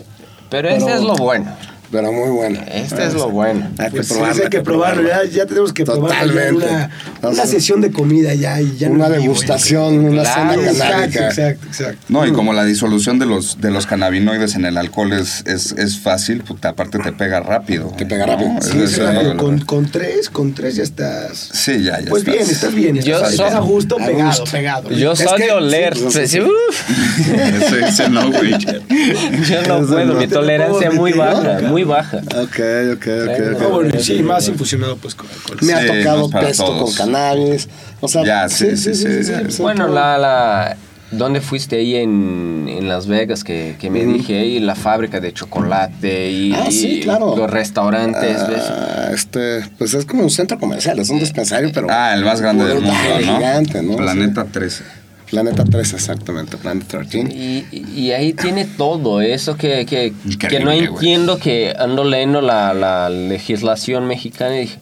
[0.50, 1.46] Pero este es lo bueno.
[1.90, 2.60] Pero muy buena.
[2.64, 3.66] Este es lo bueno.
[3.78, 4.42] Hay que Pues sí, probarla.
[4.44, 6.08] hay que probarlo, ya, ya tenemos que probarlo.
[6.34, 6.66] ya Totalmente.
[6.66, 6.90] Una,
[7.22, 8.60] O una sea, sesión de comida ya.
[8.60, 11.26] Y ya Una no degustación, una Claro, cena Exacto, canábica.
[11.28, 11.98] exacto, exacto.
[12.08, 15.72] No, y como la disolución de los, de los cannabinoides en el alcohol es, es,
[15.72, 17.92] es fácil, puta, aparte te pega rápido.
[17.96, 18.50] Te pega rápido.
[18.60, 19.00] Sí,
[19.38, 21.50] con, con tres, con tres ya estás.
[21.52, 22.34] Sí, ya, ya Pues estás.
[22.36, 22.96] bien, estás bien.
[23.02, 24.44] Yo Estás, soy- a gusto, a pegado, gusto.
[24.50, 24.90] pegado.
[24.90, 25.96] Yo Es soy de oler.
[25.96, 28.52] sí, pues, Sí, no, güey.
[28.58, 31.60] Yo no puedo, mi tolerancia es muy baja.
[31.78, 32.18] Muy baja.
[32.18, 33.02] Ok, ok, ok.
[33.04, 33.56] Claro.
[33.56, 33.62] ok.
[33.62, 35.58] Ah, bueno, sí, más infusionado pues con alcohol.
[35.62, 36.82] Me ha Sí, tocado pesto todos.
[36.96, 37.68] con cannabis.
[38.00, 39.06] O sea, Ya, sí, sí, sí,
[39.42, 40.76] pues, Bueno, la, la,
[41.10, 44.12] ¿dónde fuiste ahí en, en Las Vegas que, que me Ujú.
[44.18, 44.60] dije ahí?
[44.60, 47.34] La fábrica de chocolate y, Ah, sí, claro.
[47.36, 48.62] los restaurantes, ¿ves?
[48.68, 51.86] Ah, este, pues es como un centro comercial, es un dispensario, pero.
[51.90, 53.36] Ah, el más grande del mundo, ¿no?
[53.36, 53.96] Gigante, ¿no?
[53.96, 54.84] Planeta 13.
[55.30, 57.18] Planeta 3, exactamente, Planeta 13.
[57.18, 60.12] Y, y ahí tiene todo eso que, que,
[60.48, 64.78] que no entiendo que ando leyendo la, la legislación mexicana y dije,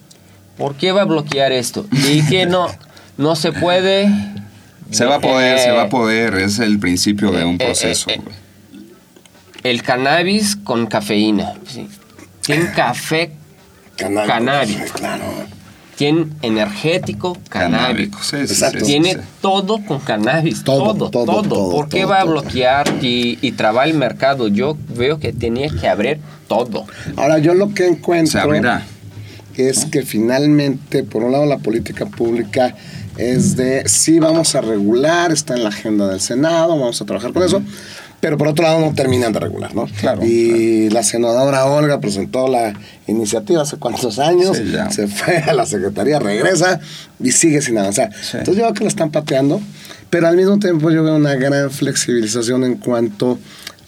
[0.57, 1.85] ¿por qué va a bloquear esto?
[1.91, 2.67] Y que no,
[3.17, 4.09] no se puede...
[4.89, 6.35] Se va a poder, eh, se va a poder.
[6.35, 8.35] Es el principio de un eh, eh, proceso, eh, güey.
[9.63, 11.55] El cannabis con cafeína.
[11.67, 11.87] sí.
[12.41, 13.31] Tiene café,
[13.97, 14.27] Cannabis.
[14.29, 14.91] Cannabis.
[14.93, 15.23] Claro.
[15.97, 18.09] Tiene energético, cannabis.
[18.09, 18.19] Canábico.
[18.21, 18.79] Sí, sí, Exacto.
[18.79, 21.41] sí, Tiene todo con cannabis, Todo, todo, todo, todo.
[21.41, 24.47] todo, ¿Por qué todo, va a bloquear y, y trabar el mercado?
[24.47, 26.85] Yo veo que tenía que abrir todo.
[27.15, 28.41] Ahora, yo lo que encuentro.
[29.55, 32.75] Es que finalmente, por un lado, la política pública
[33.17, 37.33] es de sí vamos a regular, está en la agenda del Senado, vamos a trabajar
[37.33, 37.63] con eso,
[38.19, 39.85] pero por otro lado no terminan de regular, ¿no?
[39.99, 42.73] Claro, Y la senadora Olga presentó la
[43.07, 46.79] iniciativa hace cuántos años, Sí, se fue a la secretaría, regresa
[47.19, 48.11] y sigue sin avanzar.
[48.13, 48.37] Sí.
[48.37, 49.61] Entonces yo veo que lo están pateando,
[50.09, 53.37] pero al mismo tiempo yo veo una gran flexibilización en cuanto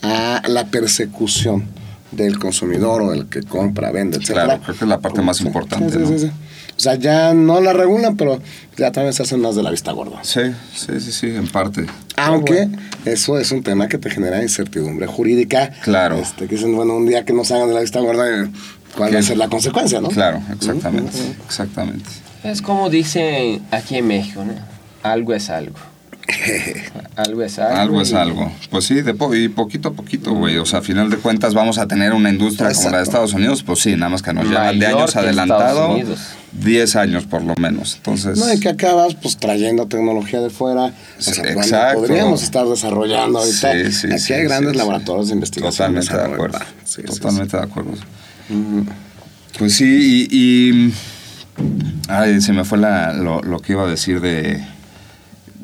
[0.01, 1.65] a la persecución
[2.11, 4.31] del consumidor o del que compra, vende, etc.
[4.31, 6.31] Claro, creo que es la parte más Sí, importante, sí, ¿no?
[6.79, 8.39] O sea, ya no la regulan, pero
[8.77, 10.19] ya también se hacen más de la vista gorda.
[10.23, 10.39] Sí,
[10.73, 11.85] sí, sí, sí, en parte.
[12.15, 12.69] Aunque
[13.03, 15.71] eso es un tema que te genera incertidumbre jurídica.
[15.83, 16.15] Claro.
[16.19, 18.49] Este, que dicen, bueno, un día que nos hagan de la vista gorda, eh,
[18.95, 20.07] ¿cuál va a ser la consecuencia, no?
[20.07, 21.11] Claro, exactamente.
[21.45, 22.09] Exactamente.
[22.45, 24.53] Es como dicen aquí en México, ¿no?
[25.03, 25.75] Algo es algo.
[27.17, 27.75] algo es algo.
[27.77, 28.51] Algo es y- algo.
[28.69, 30.57] Pues sí, de po- y poquito a poquito, güey.
[30.57, 33.03] O sea, a final de cuentas vamos a tener una industria como la de.
[33.03, 35.69] Estados Unidos, pues sí, nada más que nos llevan de años adelantado.
[35.69, 36.19] Estados Unidos.
[36.51, 37.95] 10 años por lo menos.
[37.97, 40.93] Entonces, No, y que acabas pues trayendo tecnología de fuera.
[41.17, 41.99] O sea, exacto.
[42.01, 43.71] podríamos estar desarrollando ahorita.
[43.73, 45.93] Sí, sí, Aquí sí, hay grandes laboratorios de investigación.
[45.95, 46.59] totalmente de acuerdo.
[47.07, 47.91] totalmente de acuerdo.
[49.57, 50.37] Pues sí, y,
[50.89, 50.93] y-
[52.07, 54.63] Ay, se me fue la- lo, lo que iba a decir de...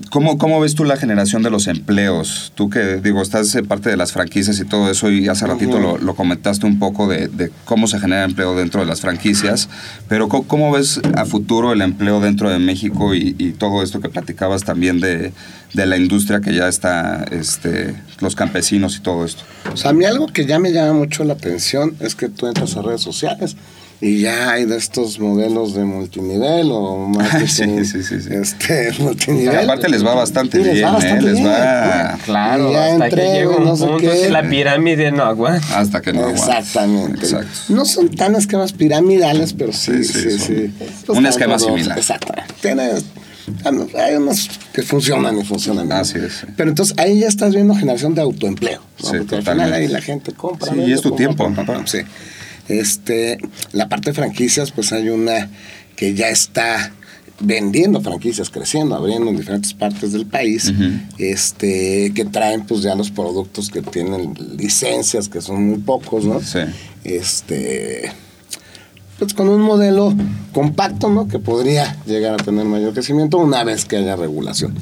[0.09, 2.51] ¿Cómo, ¿Cómo ves tú la generación de los empleos?
[2.55, 5.79] Tú que, digo, estás en parte de las franquicias y todo eso, y hace ratito
[5.79, 9.69] lo, lo comentaste un poco de, de cómo se genera empleo dentro de las franquicias,
[10.09, 14.01] pero ¿cómo, cómo ves a futuro el empleo dentro de México y, y todo esto
[14.01, 15.31] que platicabas también de,
[15.73, 19.43] de la industria que ya está, este, los campesinos y todo esto?
[19.71, 22.47] O sea, a mí algo que ya me llama mucho la atención es que tú
[22.47, 23.55] entras a redes sociales
[24.01, 28.29] y ya hay de estos modelos de multinivel o marketing Sí, sí, sí, sí.
[28.31, 29.57] Este, multinivel.
[29.57, 31.21] Aparte les va bastante Y les bien, va bastante ¿eh?
[31.23, 34.29] Les bien, va Claro, Y ya hasta entré, que llega un no sé punto qué.
[34.29, 35.79] la pirámide no aguanta.
[35.79, 36.29] hasta que no.
[36.29, 37.19] Exactamente.
[37.19, 37.47] Exacto.
[37.69, 40.73] No son tan esquemas piramidales, pero sí, Sí, sí, sí, sí.
[41.05, 41.97] son un esquema similar.
[41.97, 42.53] Exactamente.
[42.61, 43.05] Tienes,
[43.97, 45.87] hay unos que funcionan y funcionan.
[45.87, 45.99] bien.
[45.99, 46.45] Así es.
[46.57, 48.81] Pero entonces ahí ya estás viendo generación de autoempleo.
[49.03, 49.09] ¿no?
[49.09, 50.71] Sí, Porque al final ahí la gente compra.
[50.73, 51.73] Sí, y es tu compra, tiempo, compra, ajá.
[51.75, 51.91] compra.
[51.91, 51.99] Sí.
[52.67, 53.37] Este,
[53.71, 55.49] la parte de franquicias, pues hay una
[55.95, 56.91] que ya está
[57.39, 60.71] vendiendo franquicias, creciendo, abriendo en diferentes partes del país,
[61.17, 66.39] este, que traen pues ya los productos que tienen licencias, que son muy pocos, ¿no?
[66.39, 66.59] Sí.
[67.03, 68.11] Este,
[69.19, 70.13] pues con un modelo
[70.53, 71.27] compacto, ¿no?
[71.27, 74.75] Que podría llegar a tener mayor crecimiento una vez que haya regulación.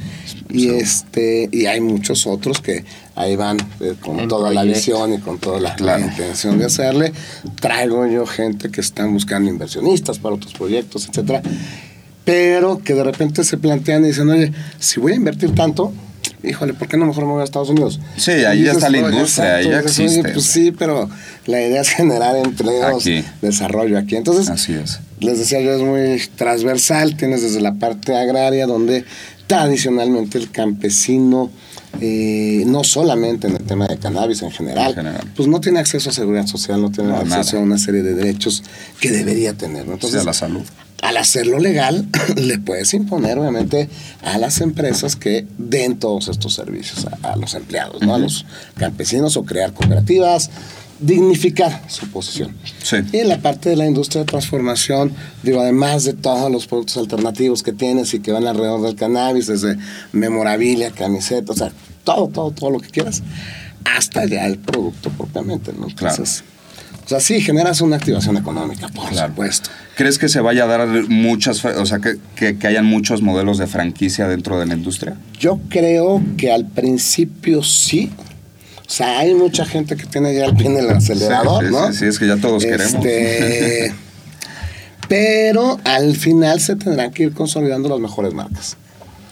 [0.49, 2.83] Y este, y hay muchos otros que
[3.15, 7.13] ahí van eh, con toda la visión y con toda la, la intención de hacerle.
[7.59, 11.41] Traigo yo gente que están buscando inversionistas para otros proyectos, etcétera.
[12.25, 15.91] Pero que de repente se plantean y dicen, oye, si voy a invertir tanto,
[16.43, 17.99] híjole, ¿por qué no mejor me voy a Estados Unidos?
[18.17, 20.23] Sí, ahí Y ya está la "Oye, industria, ahí ya "Oye, existe".
[20.33, 21.09] Pues sí, pero
[21.45, 23.23] la idea es generar empleos, Aquí.
[23.41, 24.15] desarrollo aquí.
[24.15, 24.99] Entonces, Así es.
[25.19, 29.05] les decía yo, es muy transversal, tienes desde la parte agraria, donde
[29.47, 31.51] tradicionalmente el campesino,
[32.01, 35.31] eh, no solamente en el tema de cannabis en general, En general.
[35.35, 37.59] pues no tiene acceso a seguridad social, no tiene No, acceso nada.
[37.59, 38.63] a una serie de derechos
[38.99, 39.81] que debería tener.
[39.85, 39.91] ¿no?
[39.91, 40.63] Sí, Entonces, a la salud.
[41.03, 43.89] Al hacerlo legal, le puedes imponer, obviamente,
[44.23, 48.15] a las empresas que den todos estos servicios a, a los empleados, ¿no?
[48.15, 48.45] A los
[48.77, 50.49] campesinos o crear cooperativas,
[50.99, 52.55] dignificar su posición.
[52.81, 52.97] Sí.
[53.11, 55.13] Y en la parte de la industria de transformación,
[55.43, 59.47] digo, además de todos los productos alternativos que tienes y que van alrededor del cannabis,
[59.47, 59.77] desde
[60.13, 61.71] memorabilia, camisetas, o sea,
[62.05, 63.23] todo, todo, todo lo que quieras,
[63.83, 65.87] hasta ya el producto propiamente, ¿no?
[65.87, 66.23] Claro.
[67.05, 69.29] O sea, sí, generas una activación económica, por Claro.
[69.29, 69.69] supuesto.
[69.97, 73.57] ¿Crees que se vaya a dar muchas, o sea, que, que, que hayan muchos modelos
[73.57, 75.17] de franquicia dentro de la industria?
[75.39, 78.11] Yo creo que al principio sí.
[78.87, 81.73] O sea, hay mucha gente que tiene ya el pie en el acelerador, Sí, sí,
[81.73, 81.87] ¿no?
[81.91, 82.93] sí, sí, es que ya todos queremos.
[82.95, 83.93] Este,
[85.07, 88.77] pero al final se tendrán que ir consolidando las mejores marcas.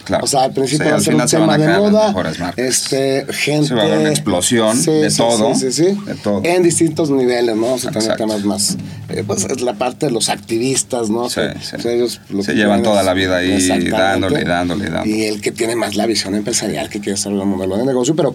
[0.04, 0.24] Claro.
[0.24, 2.14] O sea, al principio Sí, va a ser un se tema de moda.
[2.58, 3.68] Este, gente.
[3.68, 5.98] Sí, va a haber una explosión de todo, Sí, sí, sí.
[6.06, 6.42] de todo.
[6.44, 7.74] En distintos niveles, ¿no?
[7.74, 8.24] O también Exacto.
[8.26, 8.78] temas más.
[9.10, 11.30] eh, pues es la parte de los activistas, ¿no?
[11.30, 11.76] Sí, sí.
[11.76, 15.10] o sea, ellos lo Se llevan toda la vida ahí dándole, dándole, dándole.
[15.18, 18.16] Y el que tiene más la visión empresarial, que quiere desarrollar un modelo de negocio,
[18.16, 18.34] pero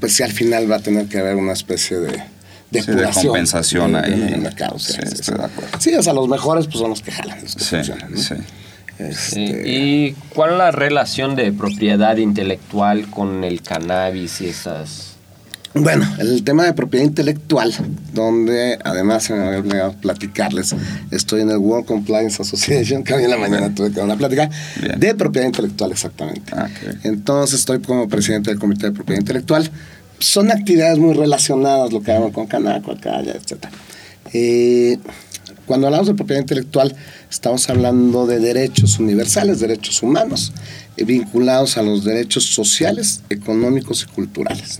[0.00, 2.22] pues sí, al final va a tener que haber una especie de.
[2.72, 4.12] Sí, de compensación de- de- ahí.
[4.22, 5.32] en el mercado, sí, Sí, sí, estoy sí.
[5.40, 5.70] de acuerdo.
[5.78, 8.18] Sí, o sea, los mejores pues son los que jalan, los que Sí, funcionan, ¿no?
[8.20, 8.34] sí.
[8.98, 15.12] Este, ¿Y cuál es la relación de propiedad intelectual con el cannabis y esas...
[15.74, 17.70] Bueno, el tema de propiedad intelectual,
[18.14, 20.74] donde además se me había olvidado platicarles,
[21.10, 24.16] estoy en el World Compliance Association, que hoy en la mañana tuve que dar una
[24.16, 24.48] plática
[24.80, 24.98] Bien.
[24.98, 26.50] de propiedad intelectual exactamente.
[26.56, 26.68] Ah.
[27.02, 29.70] Entonces estoy como presidente del Comité de Propiedad Intelectual.
[30.18, 33.66] Son actividades muy relacionadas, lo que hago con Canaco, acá, etc.
[34.32, 34.98] Eh,
[35.66, 36.94] cuando hablamos de propiedad intelectual,
[37.30, 40.52] estamos hablando de derechos universales, derechos humanos,
[40.96, 44.78] eh, vinculados a los derechos sociales, económicos y culturales.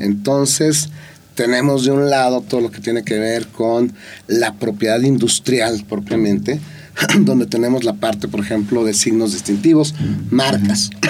[0.00, 0.90] Entonces,
[1.34, 3.92] tenemos de un lado todo lo que tiene que ver con
[4.26, 6.60] la propiedad industrial propiamente,
[7.20, 9.94] donde tenemos la parte, por ejemplo, de signos distintivos,
[10.30, 10.90] marcas.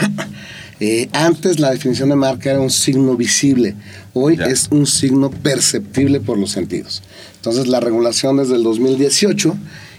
[0.83, 3.75] Eh, antes la definición de marca era un signo visible,
[4.15, 4.47] hoy Ya.
[4.47, 7.03] es un signo perceptible por los sentidos.
[7.37, 9.57] Entonces la regulación desde el 2018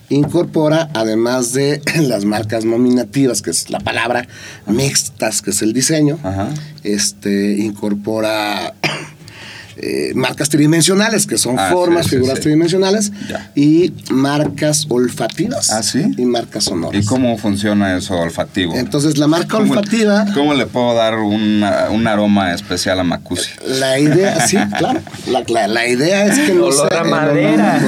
[0.09, 4.27] incorpora, además de las marcas nominativas, que es la palabra,
[4.67, 6.49] mixtas, que es el diseño, Ajá.
[6.83, 8.73] este, incorpora
[9.77, 12.41] eh, marcas tridimensionales, que son Ah, formas, sí, sí, figuras sí.
[12.43, 13.51] tridimensionales, Ya.
[13.55, 16.03] y marcas olfativas Ah, ¿sí?
[16.17, 17.01] y marcas sonoras.
[17.03, 18.75] ¿Y cómo funciona eso olfativo?
[18.75, 23.49] Entonces, la marca ¿Cómo- olfativa, ¿Cómo le puedo dar una- un aroma especial a Macusi?
[23.67, 27.09] la idea, sí, claro, la, la- la idea es que no Olor sea a el
[27.09, 27.79] madera.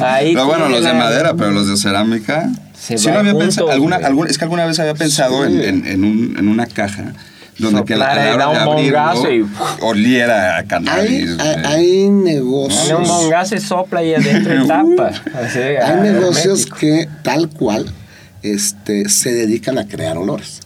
[0.14, 2.48] Ahí No, bueno, los de la- madera, pero los de cerámica.
[2.78, 3.70] Se sí va lo había pensado.
[3.70, 5.52] Alguna, algún- es que alguna vez había pensado Sí.
[5.52, 7.12] en, en- en un- en una caja
[7.58, 8.56] donde que la, la da de un
[8.96, 9.46] abrirlo, y-
[9.80, 11.10] oliera a Hay, cannabis.
[11.10, 11.66] hay, güey.
[11.66, 12.88] hay negocios.
[12.88, 15.10] Dale un bongazo y sopla y adentro y tapa.
[15.34, 16.76] Así, Hay ah, negocios hermético.
[16.76, 17.86] que tal cual
[18.42, 20.60] este, se dedican a crear olores.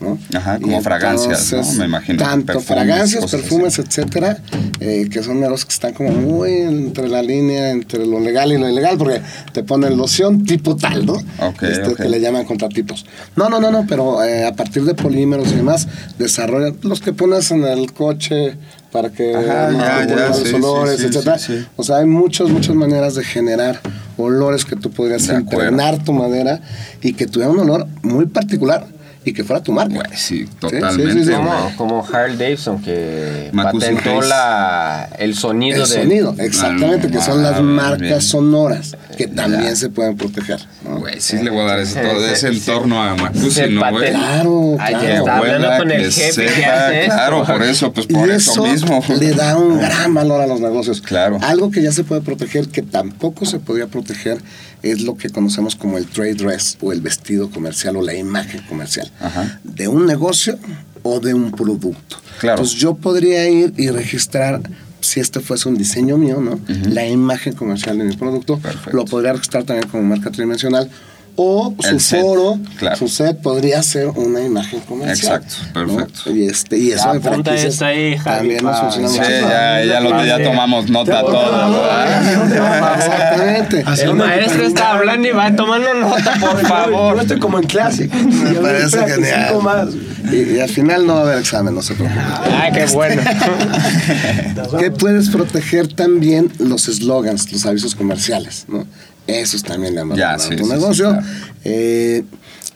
[0.00, 0.18] ¿No?
[0.36, 1.72] Ajá, como Y fragancias, ¿no?
[1.78, 4.38] Me imagino, Tanto perfumes, fragancias, perfumes, etcétera,
[4.80, 8.58] eh, que son negocios que están como muy entre la línea entre lo legal y
[8.58, 11.14] lo ilegal, porque te ponen loción tipo tal, ¿no?
[11.14, 11.96] Ok, este, ok.
[11.96, 13.06] Que le llaman contratipos.
[13.36, 17.12] No, no, no, no, pero eh, a partir de polímeros y demás, desarrollan los que
[17.12, 18.56] pones en el coche
[18.92, 21.38] para que Ajá, no ya, los sí, olores, sí, etcétera.
[21.38, 21.66] sí.
[21.76, 23.80] O sea, hay muchas, muchas maneras de generar
[24.16, 26.60] olores que tú podrías impregnar tu madera
[27.02, 28.86] y que tuviera un olor muy particular
[29.24, 29.94] y que fuera tu marca.
[29.94, 31.24] Güey, sí, sí, totalmente.
[31.24, 31.30] sí.
[31.32, 37.20] Como, como Harl Davidson que Macusi patentó la, el sonido El de sonido, exactamente, que
[37.20, 38.20] son las Ah, marcas bien.
[38.20, 39.76] sonoras que también Ya.
[39.76, 40.60] se pueden proteger.
[40.82, 40.98] ¿no?
[41.00, 43.90] Güey, sí le voy a dar ese, Se- todo ese se- entorno a Macusi, ¿no,
[43.90, 44.10] güey?
[44.10, 44.98] Claro, claro.
[45.00, 47.14] está hablando Huela, con el que jefe que esto.
[47.14, 49.02] Claro, por eso, pues Y por eso, eso mismo.
[49.20, 51.00] le da un gran valor a los negocios.
[51.00, 51.38] Claro.
[51.42, 54.38] Algo que ya se puede proteger, que tampoco se podía proteger,
[54.84, 58.62] es lo que conocemos como el trade dress o el vestido comercial o la imagen
[58.68, 59.10] comercial.
[59.20, 59.60] Ajá.
[59.64, 60.58] De un negocio
[61.02, 62.16] o de un producto.
[62.38, 62.58] Claro.
[62.58, 64.60] Entonces yo podría ir y registrar,
[65.00, 66.60] si este fuese un diseño mío, ¿no?
[66.90, 68.58] La imagen comercial de mi producto.
[68.58, 68.96] Perfecto.
[68.96, 70.90] Lo podría registrar también como marca tridimensional.
[71.36, 72.96] O su set, foro, claro.
[72.96, 75.42] su set podría ser una imagen comercial.
[75.42, 75.96] Exacto, ¿no?
[75.96, 76.30] perfecto.
[76.32, 79.30] Y, este, y eso apunta ahí, Javi, también nos funciona Sí, mucho.
[79.30, 81.76] ya, ya, lo, ya tomamos nota todos.
[82.96, 83.82] Exactamente.
[83.86, 87.20] Así El maestro está hablando y va tomando nota, por Yo favor.
[87.20, 88.08] estoy como en clase.
[88.08, 89.56] Me parece genial.
[89.62, 89.88] más.
[90.32, 92.20] Y, y al final no va a haber examen, no se preocupe.
[92.20, 93.22] Ah, qué bueno.
[94.78, 98.64] ¿Qué puedes proteger también los eslogans, los avisos comerciales?
[98.68, 98.86] ¿no?
[99.26, 101.10] Esos también le han Ya, a sí, tu sí, negocio.
[101.10, 101.26] claro.
[101.64, 102.24] Eh,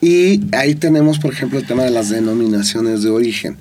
[0.00, 3.56] y ahí tenemos, por ejemplo, el tema de las denominaciones de origen,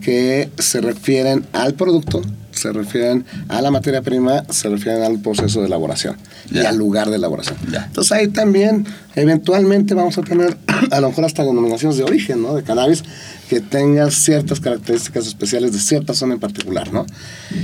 [0.00, 2.22] que se refieren al producto,
[2.62, 6.16] se refieren a la materia prima, se refieren al proceso de elaboración
[6.50, 7.56] y al lugar de elaboración.
[7.66, 10.56] Entonces ahí también, eventualmente vamos a tener
[10.90, 12.54] a lo mejor hasta denominaciones de origen, ¿no?
[12.54, 13.02] De cannabis
[13.48, 17.04] que tengan ciertas características especiales de cierta zona en particular, ¿no?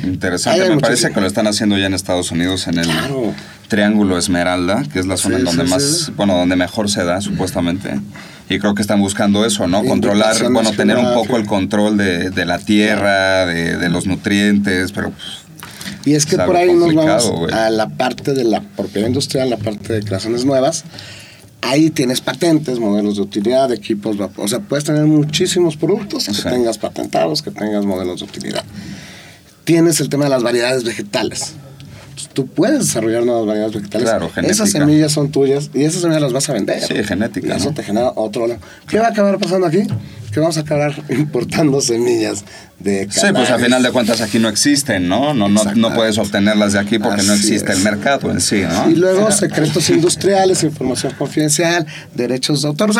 [0.04, 0.80] Interesante, me muchísimo.
[0.80, 3.34] parece que lo están haciendo ya en Estados Unidos en el Claro.
[3.68, 6.12] Triángulo Esmeralda, que es la zona Sí, en donde sí, más, sí.
[6.16, 8.00] bueno, donde mejor se da supuestamente.
[8.48, 9.84] Y creo que están buscando eso, ¿no?
[9.84, 14.92] Controlar, bueno, tener un poco el control de, de la tierra, de, de los nutrientes,
[14.92, 15.26] pero pues,
[16.06, 19.50] Y es que Es por ahí nos vamos a la parte de la propiedad industrial,
[19.50, 20.84] la parte de creaciones nuevas.
[21.60, 24.16] Ahí tienes patentes, modelos de utilidad, equipos.
[24.36, 28.64] O sea, puedes tener muchísimos productos que tengas patentados, que tengas modelos de utilidad.
[29.64, 31.54] Tienes el tema de las variedades vegetales.
[32.18, 34.08] Entonces, Tú puedes desarrollar nuevas variedades vegetales.
[34.08, 34.52] Claro, genética.
[34.52, 36.82] Esas semillas son tuyas y esas semillas las vas a vender.
[36.82, 37.74] Sí, genética, Y eso ¿no?
[37.74, 38.46] te genera otro.
[38.46, 38.60] lado.
[38.88, 39.82] ¿Qué va a acabar pasando aquí?
[40.32, 42.44] Que vamos a acabar importando semillas
[42.78, 43.64] de sí, pues a cannabis.
[43.64, 45.32] final de cuentas aquí no existen, ¿no?
[45.34, 47.78] No, no, no puedes obtenerlas de aquí porque no existe es.
[47.78, 48.90] el mercado en sí, ¿no?
[48.90, 52.92] Y luego secretos industriales, información confidencial, derechos de autor.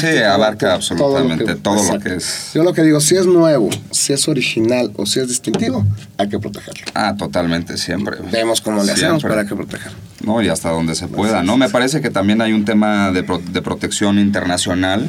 [0.00, 4.12] Sí, abarca absolutamente todo lo que es- Yo lo que digo, si es nuevo, si
[4.12, 5.84] es original o si es distintivo,
[6.16, 6.84] hay que protegerlo.
[6.94, 8.16] Ah, totalmente, siempre.
[8.32, 9.28] Vemos cómo le hacemos, Siempre.
[9.28, 9.98] pero hay que protegerlo.
[10.24, 11.56] No, y hasta donde se pueda, ¿no?
[11.56, 15.08] Me parece que también hay un tema de, pro- de protección internacional,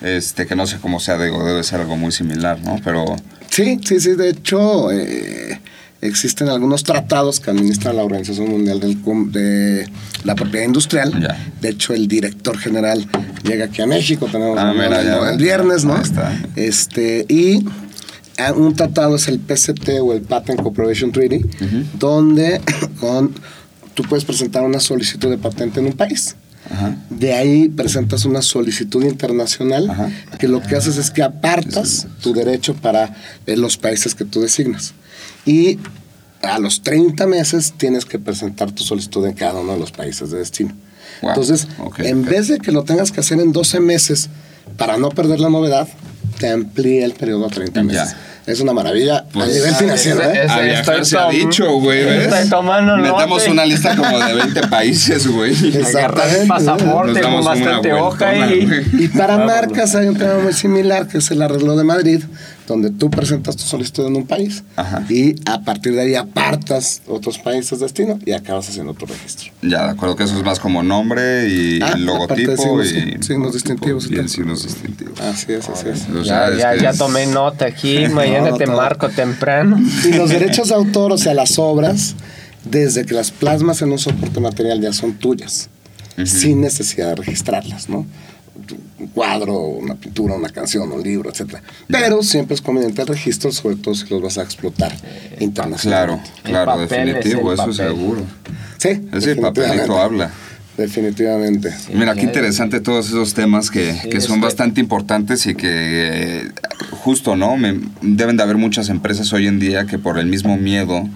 [0.00, 2.76] este, que no sé cómo sea, digo, debe ser algo muy similar, ¿no?
[2.82, 3.04] Pero
[3.50, 4.12] Sí, sí, sí.
[4.12, 5.60] De hecho, eh,
[6.00, 8.96] existen algunos tratados que administra la Organización Mundial del
[9.32, 9.86] de
[10.24, 11.12] la Propiedad Industrial.
[11.20, 11.36] Ya.
[11.60, 13.06] De hecho, el director general
[13.44, 14.28] llega aquí a México.
[14.30, 15.30] Tenemos Ah, mira, el, ya.
[15.30, 15.96] el viernes, ¿no?
[16.00, 16.38] Está.
[16.56, 17.64] Este, y
[18.38, 21.40] ah, un tratado es el PCT o el Patent Cooperation Treaty,
[21.98, 22.60] donde
[23.00, 23.34] con,
[23.94, 26.36] tú puedes presentar una solicitud de patente en un país.
[26.70, 26.96] Ajá.
[27.08, 30.10] De ahí presentas una solicitud internacional Ajá.
[30.38, 34.40] que lo que haces es que apartas tu derecho para eh, los países que tú
[34.40, 34.92] designas.
[35.46, 35.78] Y
[36.42, 40.30] a los 30 meses tienes que presentar tu solicitud en cada uno de los países
[40.30, 40.74] de destino.
[41.22, 41.30] Wow.
[41.30, 42.30] Entonces, Ok, en ok.
[42.30, 44.28] vez de que lo tengas que hacer en 12 meses
[44.76, 45.86] para no perder la novedad,
[46.38, 48.10] te amplía el periodo a 30 meses.
[48.12, 48.16] Ya.
[48.46, 50.22] Es una maravilla Pues, a nivel financiero.
[50.22, 50.76] ese- ¿eh?
[50.76, 55.52] A se ha dicho, güey, Metamos una lista como de 20 países, güey.
[55.76, 56.46] Exactamente.
[56.46, 58.86] pasaporte con bastante hoja y...
[58.98, 62.22] Y para marcas hay un tema muy similar que es el arreglo de Madrid,
[62.66, 65.04] donde tú presentas tu solicitud en un país Ajá.
[65.08, 69.50] y a partir de ahí apartas otros países de destino y acabas haciendo tu registro.
[69.62, 73.14] Ya, de acuerdo que eso es más como nombre y Ah, logotipo signos, y sí,
[73.20, 75.20] signos distintivos y y signos distintivos.
[75.20, 76.08] Así es, así es.
[76.14, 79.78] O sea, Ya, es ya, tomé nota aquí, mañana No, te marco temprano.
[80.04, 82.14] Y los derechos de autor, o sea, las obras,
[82.64, 85.70] desde que las plasmas en un soporte material ya son tuyas,
[86.24, 88.06] sin necesidad de registrarlas, ¿no?
[88.98, 91.62] Un cuadro, una pintura, una canción, un libro, etcétera.
[91.88, 96.30] Pero siempre es conveniente el registro, sobre todo si los vas a explotar Claro, internacionalmente.
[96.44, 97.74] El claro, es definitivo, el eso papel.
[97.74, 98.22] seguro.
[98.78, 99.40] Sí, Ese definitivamente.
[99.62, 100.30] papelito habla.
[100.76, 101.74] Definitivamente.
[101.92, 105.68] Mira, qué interesante todos esos temas que, Sí, que son este- bastante importantes y que
[105.68, 106.48] eh,
[106.90, 107.56] justo, ¿no?
[107.56, 111.06] Me- deben de haber muchas empresas hoy en día que por el mismo miedo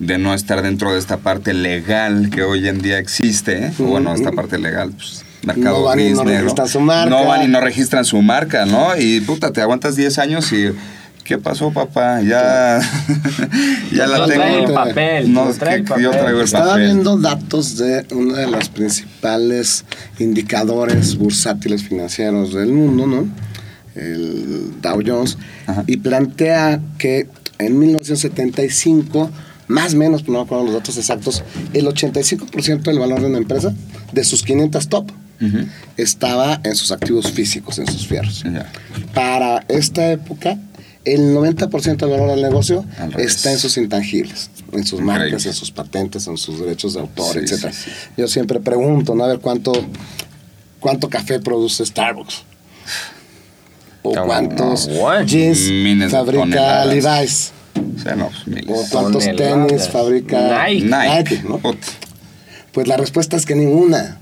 [0.00, 4.12] de no estar dentro de esta parte legal que hoy en día existe, o bueno,
[4.12, 7.10] esta parte legal, pues mercado No van y no negro, registran su marca.
[7.10, 8.96] No van y no registran su marca, ¿no?
[8.98, 10.70] Y puta, te aguantas 10 años y...
[11.24, 12.20] ¿Qué pasó, papá?
[12.20, 12.80] Ya,
[13.94, 14.42] ya la no tengo.
[14.42, 16.02] trae el papel, No, no trae el papel.
[16.04, 16.84] yo traigo el Estaba papel.
[16.86, 19.84] viendo datos de uno de los principales
[20.18, 23.28] indicadores bursátiles financieros del mundo, ¿no?
[23.94, 25.38] El Dow Jones,
[25.68, 25.84] Ajá.
[25.86, 27.28] y plantea que
[27.60, 29.30] en 1975,
[29.68, 33.38] más o menos, no me acuerdo los datos exactos, el 85% del valor de una
[33.38, 33.72] empresa,
[34.12, 35.10] de sus 500 top,
[35.96, 38.44] Estaba en sus activos físicos, en sus fierros.
[39.14, 40.58] Para esta época,
[41.04, 42.84] el 90% del valor del negocio
[43.18, 45.04] está en sus intangibles, en sus Increíble.
[45.30, 47.72] marcas, en sus patentes, en sus derechos de autor, Sí, etcétera.
[47.72, 48.10] sí, sí.
[48.16, 49.24] Yo siempre pregunto, ¿no?
[49.24, 49.72] A ver cuánto,
[50.80, 52.42] cuánto café produce Starbucks.
[54.04, 56.86] O cuántos no, jeans Miles fabrica toneladas.
[56.88, 57.52] Levi's.
[57.74, 58.64] Pues.
[58.68, 59.66] O cuántos Toneladas.
[59.68, 60.86] tenis fabrica Nike.
[60.86, 61.42] Nike.
[61.48, 61.60] ¿no?
[62.72, 64.18] Pues la respuesta es que ninguna.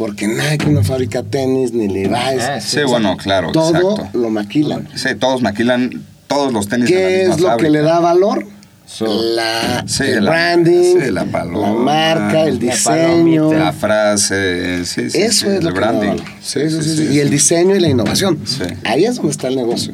[0.00, 2.42] Porque Nike no fabrica tenis ni Levi's.
[2.42, 4.18] Ah, Sí, bueno, claro, Todo exacto.
[4.18, 4.88] lo maquilan.
[4.94, 8.00] Sí, todos maquilan todos los tenis en la ¿Qué misma es lo que le da
[8.00, 8.46] valor?
[8.86, 13.52] Su- la, Sí, el la- branding, sí, la paloma, la marca, el la diseño.
[13.52, 16.08] La frase, sí, sí, Eso sí, es lo el que le da branding.
[16.08, 16.24] valor.
[16.42, 17.08] Sí, sí, sí, sí.
[17.12, 18.38] Y el diseño y la innovación.
[18.46, 18.64] Sí.
[18.84, 19.92] Ahí es donde está el negocio.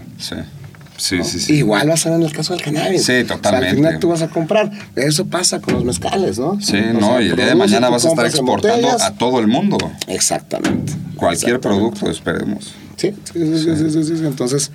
[0.96, 1.24] Sí, sí, ¿no?
[1.24, 1.40] sí.
[1.40, 1.52] sí.
[1.54, 3.04] Igual va a ser en el caso del cannabis.
[3.04, 3.68] Sí, O sea, totalmente.
[3.70, 4.70] al final tú vas a comprar.
[4.94, 6.60] Eso pasa con los mezcales, ¿no?
[6.60, 9.40] Sí, O no, sea, y el día de mañana vas a estar exportando a todo
[9.40, 9.76] el mundo.
[10.06, 10.92] Exactamente.
[11.16, 11.60] Cualquier Exactamente.
[11.60, 12.74] producto, esperemos.
[12.96, 14.26] Sí, sí, sí, sí, sí.
[14.26, 14.70] Entonces,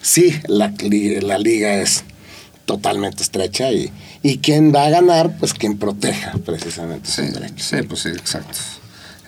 [0.00, 0.72] sí, la,
[1.22, 2.04] la liga es
[2.66, 3.90] totalmente estrecha y,
[4.22, 7.66] y quien va a ganar, pues quien proteja precisamente Sí, sus derechos.
[7.66, 8.58] sí, pues sí, exacto.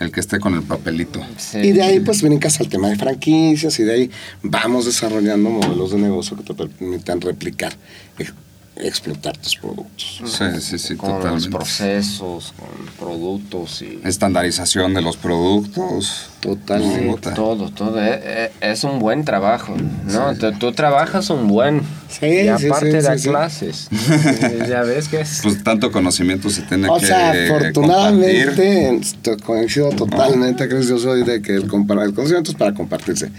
[0.05, 1.21] El que esté con el papelito.
[1.39, 1.59] Sí.
[1.59, 4.11] Y de ahí pues brincas al tema de franquicias y de ahí
[4.43, 7.73] vamos desarrollando modelos de negocio que te permitan replicar,
[8.19, 8.35] ex-
[8.77, 10.21] explotar tus productos.
[10.27, 11.51] Sí, sí, sí, con los totalmente.
[11.51, 12.69] procesos, con
[12.99, 16.27] productos y Estandarización de los productos.
[16.41, 17.07] Totalmente.
[17.11, 17.35] Puta.
[17.35, 18.03] todo, todo.
[18.03, 19.75] E- e- Es, un buen trabajo,
[20.07, 20.35] ¿no?
[20.35, 21.83] Tú, tú trabajas un buen.
[22.09, 23.29] Sí, y sí, aparte sí, da sí, sí.
[23.29, 23.89] clases.
[24.69, 25.41] ya ves que es.
[25.43, 27.53] Pues tanto conocimiento se tiene O que sea, compartir.
[27.53, 29.01] afortunadamente,
[29.45, 31.69] coincido totalmente, Chris, yo soy de que el, el
[32.15, 33.31] conocimiento es para compartirse.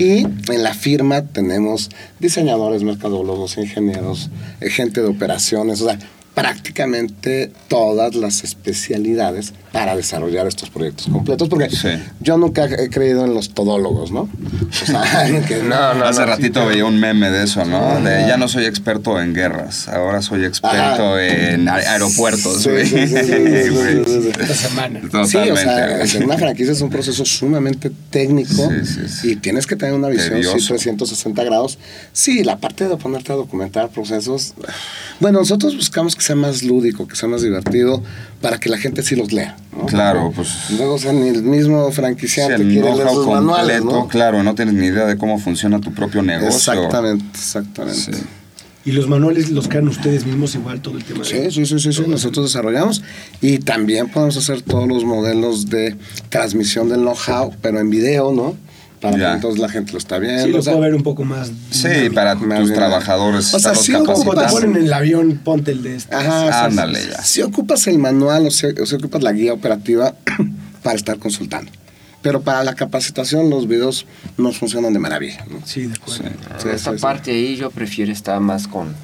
[0.00, 0.20] Y
[0.50, 1.90] en la firma tenemos
[2.20, 4.30] diseñadores, mercadólogos, ingenieros,
[4.62, 5.98] eh, gente de operaciones, o sea,
[6.34, 11.88] prácticamente todas las especialidades para desarrollar estos proyectos completos, porque Sí.
[12.20, 14.22] yo nunca he creído en los todólogos, ¿no?
[14.22, 15.02] O sea,
[15.48, 18.00] que No, no, Hace no, ratito veía un meme de eso, ¿no?
[18.00, 21.22] De ya no soy experto en guerras, ahora soy experto Ajá.
[21.24, 24.30] en aeropuertos, Sí, sí, sí, sí, sí, sí, sí, sí.
[24.40, 25.00] Esta semana.
[25.00, 29.30] Sí, o Totalmente, sea, hacer una franquicia es un proceso sumamente técnico Sí, sí, sí.
[29.32, 30.68] y tienes que tener una visión sí, Tedioso.
[30.74, 31.78] 360 grados.
[32.12, 34.54] Sí, la parte de ponerte a documentar procesos.
[35.20, 38.02] Bueno, nosotros buscamos que sea más lúdico, que sea más divertido,
[38.42, 39.56] para que la gente sí los lea.
[39.74, 39.86] ¿no?
[39.86, 40.48] Claro, pues.
[40.76, 44.08] Luego, o sea, ni el mismo franquiciante el quiere leer know-how sus manuales, completo, ¿no?
[44.08, 46.56] claro, no tienes ni idea de cómo funciona tu propio negocio.
[46.74, 47.98] Exactamente, exactamente.
[48.12, 48.22] Sí.
[48.84, 51.20] Y los manuales los crean ustedes mismos igual todo el tema.
[51.20, 53.02] de- Sí, sí, sí, sí, sí, nosotros desarrollamos
[53.40, 55.96] y también podemos hacer todos los modelos de
[56.28, 58.56] transmisión del know-how, pero en video, ¿no?
[59.00, 59.28] Para Ya.
[59.30, 60.44] que entonces la gente lo está viendo.
[60.44, 61.50] Sí, lo o sea, puedo ver un poco más.
[61.70, 62.78] Sí, para Más tus bien.
[62.80, 64.14] trabajadores, O sea, te capacitando.
[64.50, 66.14] ponen en el avión, ponte el de este.
[66.14, 67.22] Ajá, o sea, Ándale si- ya.
[67.22, 70.14] Si ocupas el manual o si, o si ocupas la guía operativa
[70.82, 71.70] para estar consultando.
[72.22, 74.04] Pero para la capacitación los videos
[74.36, 75.46] nos funcionan de maravilla.
[75.50, 75.60] ¿no?
[75.64, 76.24] Sí, de acuerdo.
[76.24, 76.28] Sí.
[76.58, 77.02] Sí, Esta sí, sí.
[77.02, 78.94] parte ahí yo prefiero estar más con.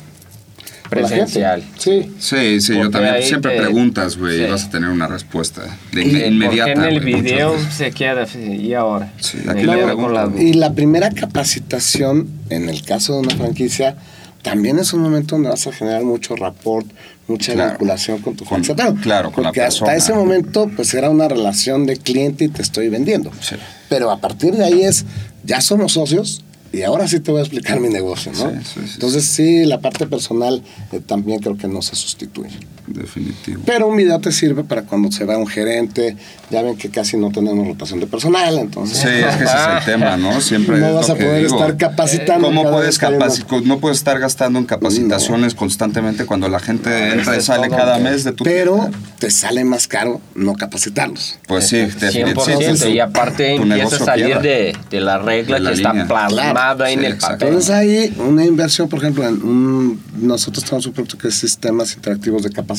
[0.91, 1.63] Presencial.
[1.79, 2.13] Sí.
[2.19, 3.23] Sí, sí, yo también.
[3.23, 5.63] Siempre te- preguntas, güey, y vas a tener una respuesta
[5.93, 6.73] de inmediata.
[6.73, 9.13] En el video se queda y ahora.
[9.21, 13.97] Sí, aquí la- Y la primera capacitación, en el caso de una franquicia,
[14.43, 16.87] también es un momento donde vas a generar mucho rapport,
[17.27, 17.71] mucha Claro.
[17.71, 18.95] vinculación con tu Con- franquicia.
[19.03, 19.91] claro, con la Porque persona.
[19.93, 23.33] hasta ese momento, pues era una relación de cliente y te estoy vendiendo.
[23.41, 23.57] Sí.
[23.89, 25.05] Pero a partir de ahí es,
[25.45, 28.51] ya somos socios y ahora sí te voy a explicar mi negocio, ¿no?
[28.51, 30.63] Entonces sí, la parte personal
[30.93, 32.59] eh, también creo que no se sustituye.
[32.87, 33.63] Definitivo.
[33.67, 36.17] Pero un video te sirve para cuando se va un gerente,
[36.51, 38.99] ya ven que casi no tenemos rotación de personal, entonces...
[38.99, 40.41] Sí, es que ese es el tema, ¿no?
[40.41, 42.47] Siempre no vas a poder estar capacitando.
[42.49, 43.63] ¿Cómo puedes capacitar?
[43.63, 48.25] No puedes estar gastando en capacitaciones constantemente cuando la gente entra y sale cada mes
[48.25, 48.45] de tu...
[48.45, 51.39] Pero te sale más caro no capacitarlos.
[51.47, 52.91] Pues sí, definitivamente.
[52.91, 57.49] Y aparte empieza a salir de, de, la regla que está plasmada en el papel.
[57.49, 61.95] Entonces hay una inversión, por ejemplo, en un, nosotros tenemos un producto que es sistemas
[61.95, 62.76] interactivos de capacitación,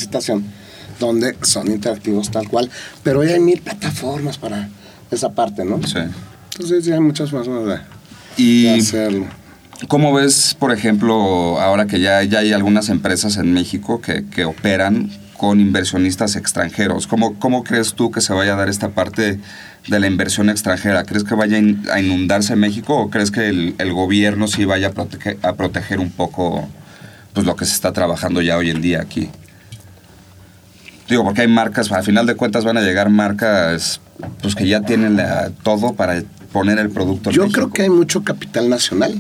[1.00, 2.70] donde son interactivos tal cual,
[3.04, 4.70] pero hoy hay mil plataformas para
[5.12, 5.82] esa parte, ¿no?
[5.84, 6.00] Sí.
[6.54, 8.68] Entonces ya hay muchas formas de, y...
[8.68, 9.28] hacerlo.
[9.88, 14.44] ¿Cómo ves, por ejemplo, ahora que ya, ya hay algunas empresas en México que, que
[14.44, 17.06] operan con inversionistas extranjeros?
[17.06, 19.40] ¿Cómo, ¿Cómo crees tú que se vaya a dar esta parte
[19.88, 21.04] de la inversión extranjera?
[21.04, 21.58] ¿Crees que vaya
[21.92, 26.00] a inundarse México o crees que el, el gobierno sí vaya a proteger, a proteger
[26.00, 26.68] un poco
[27.34, 29.30] pues, lo que se está trabajando ya hoy en día aquí?
[31.10, 34.02] Digo, porque hay marcas, al final de cuentas van a llegar marcas
[34.42, 35.20] pues que ya tienen
[35.64, 37.32] todo para poner el producto.
[37.32, 39.18] Yo creo que hay mucho capital nacional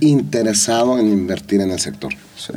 [0.00, 2.12] interesado en invertir en el sector.
[2.36, 2.52] Sí.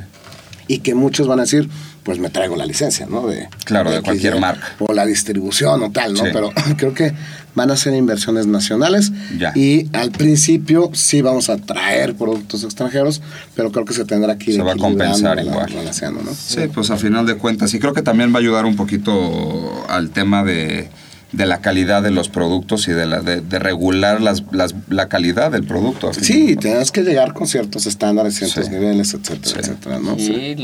[0.67, 1.67] Y que muchos van a decir,
[2.03, 3.28] pues me traigo la licencia, ¿no?
[3.28, 4.67] De, claro, de, cualquier marca.
[4.80, 6.24] O la distribución o tal, ¿no?
[6.24, 7.13] Pero creo que
[7.60, 9.12] van a ser inversiones nacionales
[9.53, 13.22] y al principio sí vamos a traer productos extranjeros,
[13.53, 15.70] pero creo que se tendrá que ir Se va a compensar igual.
[15.76, 16.34] ¿no?
[16.34, 17.74] Sí, pues a final de cuentas.
[17.74, 20.89] Y creo que también va a ayudar un poquito al tema de
[21.32, 24.43] de la calidad de los productos y de, la, de, regular las,
[24.89, 26.12] la calidad del producto.
[26.12, 29.99] Sí, tienes que llegar con ciertos estándares, ciertos niveles, etcétera, etcétera.
[29.99, 30.18] ¿no?
[30.18, 30.57] Y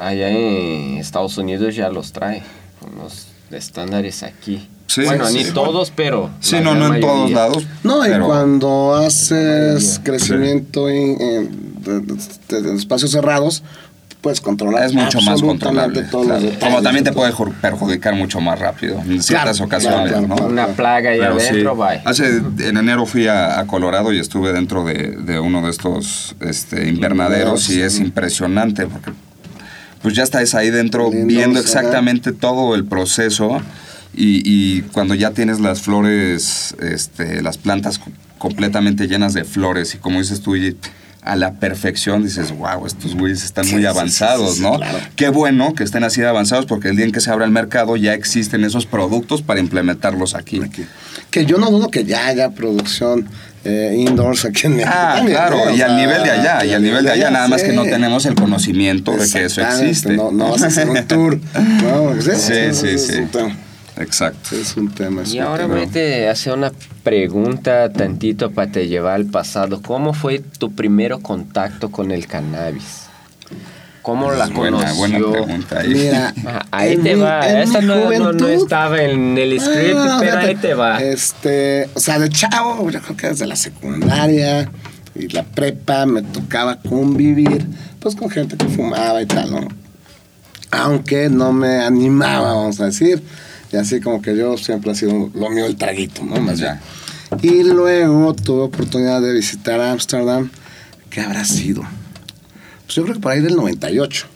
[0.00, 2.42] allá en Estados Unidos ya los trae,
[2.80, 4.66] con los estándares aquí.
[4.96, 6.30] Bueno, ni todos, pero...
[6.40, 7.66] Sí, no, no en todos lados.
[7.82, 11.50] No, y cuando haces crecimiento en,
[12.50, 13.62] en espacios cerrados,
[14.24, 14.84] puedes controlar.
[14.84, 16.06] Es mucho más controlable.
[16.10, 20.14] Como también te puede perjudicar mucho más rápido en ciertas ocasiones.
[20.40, 25.62] Una plaga ahí adentro, Hace, en enero fui a, Colorado y estuve dentro de, uno
[25.62, 29.12] de estos este, invernaderos y es impresionante porque
[30.00, 33.60] pues ya estás ahí dentro viendo exactamente todo el proceso
[34.16, 38.00] y, cuando ya tienes las flores, este, las plantas
[38.38, 40.54] completamente llenas de flores y como dices tú,
[41.24, 44.78] a la perfección, dices, wow, estos güeyes están muy avanzados, ¿no?
[45.16, 47.50] Qué bueno que estén así de avanzados porque el día en que se abra el
[47.50, 50.60] mercado ya existen esos productos para implementarlos aquí.
[51.30, 53.26] Que yo no dudo que ya haya producción
[53.64, 54.92] eh, indoors aquí en México.
[54.94, 57.72] Ah, claro, y al nivel de allá, y al nivel de allá, nada más que
[57.72, 60.14] no tenemos el conocimiento de que eso existe.
[60.14, 61.40] No, no vas a hacer un tour.
[62.20, 63.22] sí, sí, sí.
[63.96, 64.56] Exacto.
[64.56, 65.22] Es un tema.
[65.24, 66.72] y ahora voy a hacer una
[67.02, 69.82] pregunta tantito para te llevar al pasado.
[69.82, 73.04] ¿Cómo fue tu primer contacto con el cannabis?
[74.02, 75.28] ¿Cómo la buena, conoció?
[75.28, 75.78] Buena pregunta.
[75.80, 75.88] Ahí.
[75.88, 76.34] Mira,
[76.70, 77.48] ahí te va.
[77.48, 80.98] Esta no, no, estaba en el script, pero ahí te va.
[81.02, 84.70] Este, o sea, de chavo, yo creo que desde la secundaria
[85.14, 87.66] y la prepa me tocaba convivir
[87.98, 89.68] pues con gente que fumaba y tal, ¿no?
[90.70, 93.22] Aunque no me animaba, vamos a decir
[93.74, 96.36] y así como que yo siempre ha sido lo mío el traguito, ¿no?
[96.36, 96.80] Más ya.
[97.42, 100.48] Y luego tuve oportunidad de visitar Ámsterdam.
[101.10, 101.82] ¿Qué habrá sido?
[102.84, 104.26] Pues yo creo que por ahí del 98.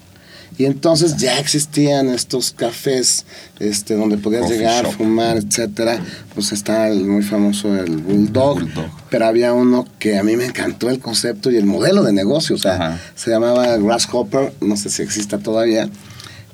[0.58, 3.26] Y entonces ya existían estos cafés
[3.60, 6.00] este, donde podías llegar, fumar, etcétera.
[6.34, 8.66] Pues está el muy famoso el Bulldog,
[9.08, 12.56] Pero había uno que a mí me encantó el concepto y el modelo de negocio.
[12.56, 15.88] O sea, se llamaba Grasshopper, no sé si exista todavía.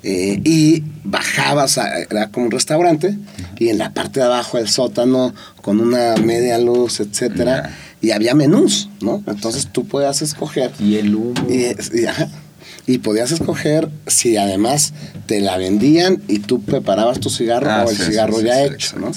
[0.07, 3.16] Eh, y bajabas, era como un restaurante,
[3.59, 7.70] y en la parte de abajo el sótano con una media luz, etcétera,
[8.02, 9.24] y había menús, ¿no?
[9.26, 10.72] Entonces tú podías escoger.
[10.78, 11.46] Y el humo.
[12.86, 14.92] Y, podías escoger si además
[15.24, 19.11] te la vendían y tú preparabas tu cigarro ah, o el cigarro ya hecho, ¿no?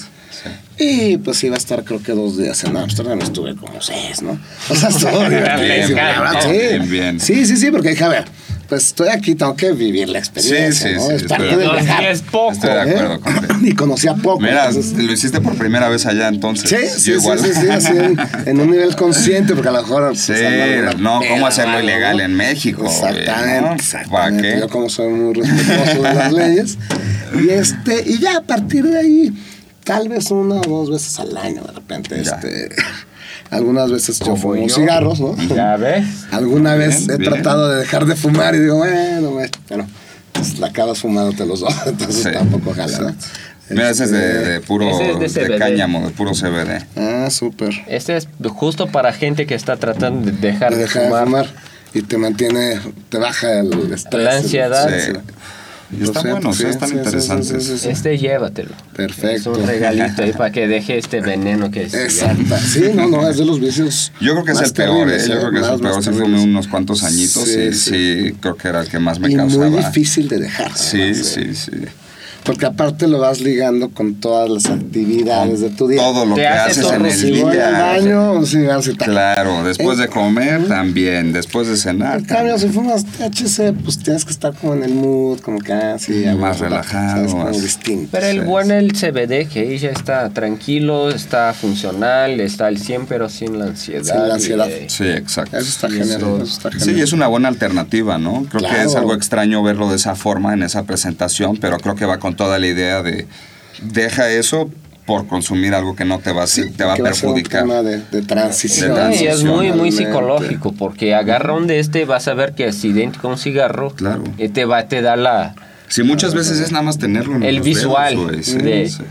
[0.78, 4.40] Y pues iba a estar creo que dos días en Amsterdam, estuve como seis, ¿no?
[4.70, 5.28] O sea, estuvo
[6.50, 7.20] bien, bien.
[7.20, 8.24] Sí, sí, sí, porque dije, a ver,
[8.68, 10.88] pues estoy aquí, tengo que vivir la experiencia.
[10.88, 11.08] Sí, sí, ¿no?
[11.08, 11.14] sí.
[11.14, 12.52] Es parte de es poco.
[12.52, 13.20] Estoy de acuerdo ¿eh?
[13.20, 13.54] contigo.
[13.62, 14.40] Y conocía poco.
[14.40, 16.70] Mira, lo hiciste por primera vez allá entonces.
[16.70, 17.38] Sí, sí, igual.
[17.38, 17.92] sí, sí, así
[18.46, 20.08] en, un nivel consciente, porque a lo mejor.
[20.08, 20.32] Pues, sí,
[20.98, 22.84] no, ¿cómo hacerlo ilegal en México?
[22.84, 24.10] Exactamente, exactamente.
[24.10, 24.60] ¿Para qué?
[24.60, 26.78] Yo, como soy muy respetuoso de las leyes.
[27.42, 29.32] Y, este, y ya a partir de ahí,
[29.82, 32.68] tal vez una o dos veces al año, de repente, este
[33.50, 35.36] algunas veces yo fumo cigarros, ¿no?
[35.54, 36.04] Ya ves.
[36.30, 39.30] Alguna vez he tratado de dejar de fumar y digo, bueno,
[39.68, 39.86] pero
[40.32, 43.14] pues, la acabas fumándote los dos, entonces Sí, tampoco jala, ¿no?
[43.70, 46.86] Mira, ese es de, Este, de puro Ese es de cáñamo, de puro CBD.
[46.96, 47.74] Ah, súper.
[47.86, 51.24] Este es justo para gente que está tratando de dejar de, Deja de fumar.
[51.24, 51.46] fumar
[51.92, 52.80] y te mantiene,
[53.10, 54.24] te baja el estrés.
[54.24, 54.88] La ansiedad.
[54.88, 55.12] Sí.
[55.90, 57.48] Y están Lo buenos, están sí, interesantes.
[57.64, 57.88] sí, sí, sí.
[57.88, 58.72] Este llévatelo.
[58.94, 59.52] Perfecto.
[59.52, 61.94] Es un regalito ahí para que deje este veneno que es.
[61.94, 62.56] Exacto.
[62.58, 64.12] Sí, no, no, es de los vicios.
[64.20, 65.18] Yo creo que es el peor, ¿eh?
[65.26, 66.04] Yo creo que es Más- el peor.
[66.04, 67.90] Sí fumé unos cuantos añitos Sí, y sí.
[68.30, 69.70] sí, creo que era el que más me y causaba.
[69.70, 70.76] muy difícil de dejar.
[70.76, 71.54] Sí, además, sí, ¿eh?
[71.54, 71.70] sí.
[72.44, 76.00] Porque aparte lo vas ligando con todas las actividades de tu día.
[76.00, 77.70] Todo lo Te que hace haces en el Si voy al día.
[77.80, 82.20] baño, o si vas Claro, después Eh, de comer también, después de cenar.
[82.20, 85.72] En cambio, si fumas THC, pues tienes que estar como en el mood, como que
[85.74, 86.24] así.
[86.26, 87.32] a Más relajado, ¿sabes?
[87.32, 88.08] Como más- distinto.
[88.12, 92.78] Pero el Sí, bueno el CBD que ahí ya está tranquilo, está funcional, está al
[92.78, 94.04] 100 pero sin la ansiedad.
[94.04, 94.68] Sin la ansiedad.
[94.68, 95.56] y, eh, Sí, exacto.
[95.58, 96.16] Eso está Y genial.
[96.18, 98.46] eso- Eso está Sí, es una buena alternativa, ¿no?
[98.50, 102.06] Creo que es algo extraño verlo de esa forma, en esa presentación, pero creo que
[102.06, 103.26] va con toda la idea de
[103.82, 104.70] deja eso
[105.06, 107.28] por consumir algo que no te va, a- Sí, te va a que va ser
[107.28, 107.62] un perjudicar.
[107.62, 108.94] tema de, de transición.
[108.94, 112.84] De es muy, muy psicológico, porque agarra un de este, vas a ver que es
[112.84, 114.22] idéntico a un cigarro, Claro.
[114.36, 115.54] y te va, te da la...
[115.88, 119.02] Sí, muchas veces es nada más tenerlo en El visual dedos, sí, de- sí.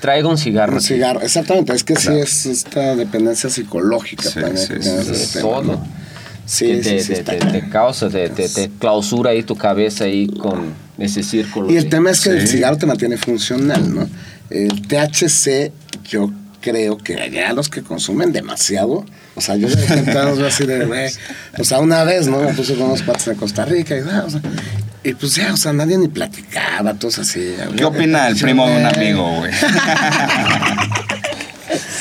[0.00, 0.74] Traigo un cigarro.
[0.74, 1.72] Un cigarro, exactamente.
[1.74, 2.16] Es que Claro.
[2.16, 4.56] sí es esta dependencia psicológica Sí, también.
[4.58, 4.82] sí, que
[5.14, 5.62] sí, todo.
[5.62, 5.82] ¿no?
[5.82, 5.88] que
[6.46, 10.74] Sí, te, te- te- te causa, te, te- te clausura ahí tu cabeza ahí con
[10.98, 11.70] ese círculo.
[11.70, 14.08] Y el de- tema es que el cigarro te mantiene funcional, ¿no?
[14.50, 15.72] El THC,
[16.08, 16.30] yo
[16.60, 20.12] creo que ya los que consumen demasiado, o sea, yo de repente
[20.46, 21.10] así de, güey,
[21.58, 22.40] o sea, una vez, ¿no?
[22.40, 24.40] Me puse con unos patos en Costa Rica y, ah, o sea,
[25.02, 27.54] y pues ya, o sea, nadie ni platicaba, todos así.
[27.76, 29.52] ¿Qué opina el primo de un amigo, güey?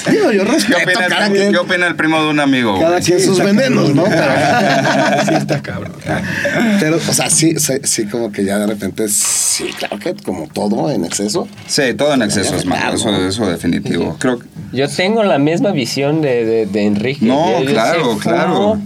[0.09, 2.79] Digo, yo ¿Qué respeto opina, cada el, quien, qué opina el primo de un amigo?
[2.79, 4.03] cada quien sus venenos, ¿no?
[4.09, 5.93] Pero, sí está cabrón.
[6.79, 10.47] pero, o sea, sí, sí, sí, como que ya de repente, sí, claro que como
[10.47, 11.47] todo en exceso.
[11.67, 14.17] Sí, todo en exceso es malo, eso, eso definitivo.
[14.19, 17.25] Creo que- Yo tengo la misma visión de, de, de Enrique.
[17.25, 18.77] No, Yo- yo claro, claro.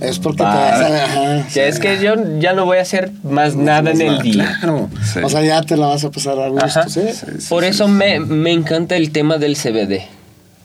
[0.00, 0.54] Es porque te va.
[0.54, 1.04] vas a...
[1.04, 4.56] ajá, Ya es que yo ya no voy a hacer más nada en el día.
[4.60, 4.88] Claro.
[5.12, 5.20] Sí.
[5.22, 6.88] O sea, ya te la vas a pasar a gusto, Ajá.
[6.88, 7.00] ¿sí?
[7.12, 10.00] sí, Por sí, eso me, me encanta el tema del CBD.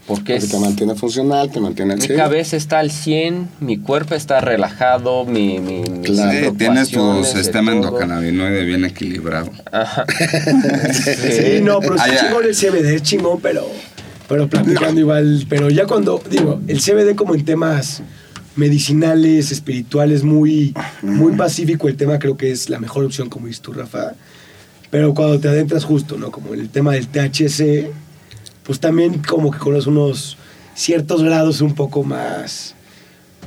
[0.09, 2.17] Porque Porque es, te mantiene funcional, te mantiene al mi 100.
[2.17, 6.49] cabeza está al 100, mi cuerpo está relajado, mi, mi, mis Claro.
[6.49, 9.51] Sí, tienes tu sistema endocannabinoide bien equilibrado.
[9.71, 10.05] Ajá.
[10.93, 12.25] Sí, no, pero ya.
[12.25, 13.67] chingón el CBD, es chingón, pero,
[14.27, 15.45] pero platicando igual.
[15.47, 18.01] Pero ya cuando, digo, el CBD como en temas
[18.55, 23.61] medicinales, espirituales, muy, muy pacífico, el tema creo que es la mejor opción, como dices
[23.61, 24.13] tú, Rafa.
[24.89, 26.31] Pero cuando te adentras justo, ¿no?
[26.31, 27.91] Como en el tema del THC,
[28.69, 30.37] pues también como que conoces unos
[30.75, 32.75] ciertos grados un poco más,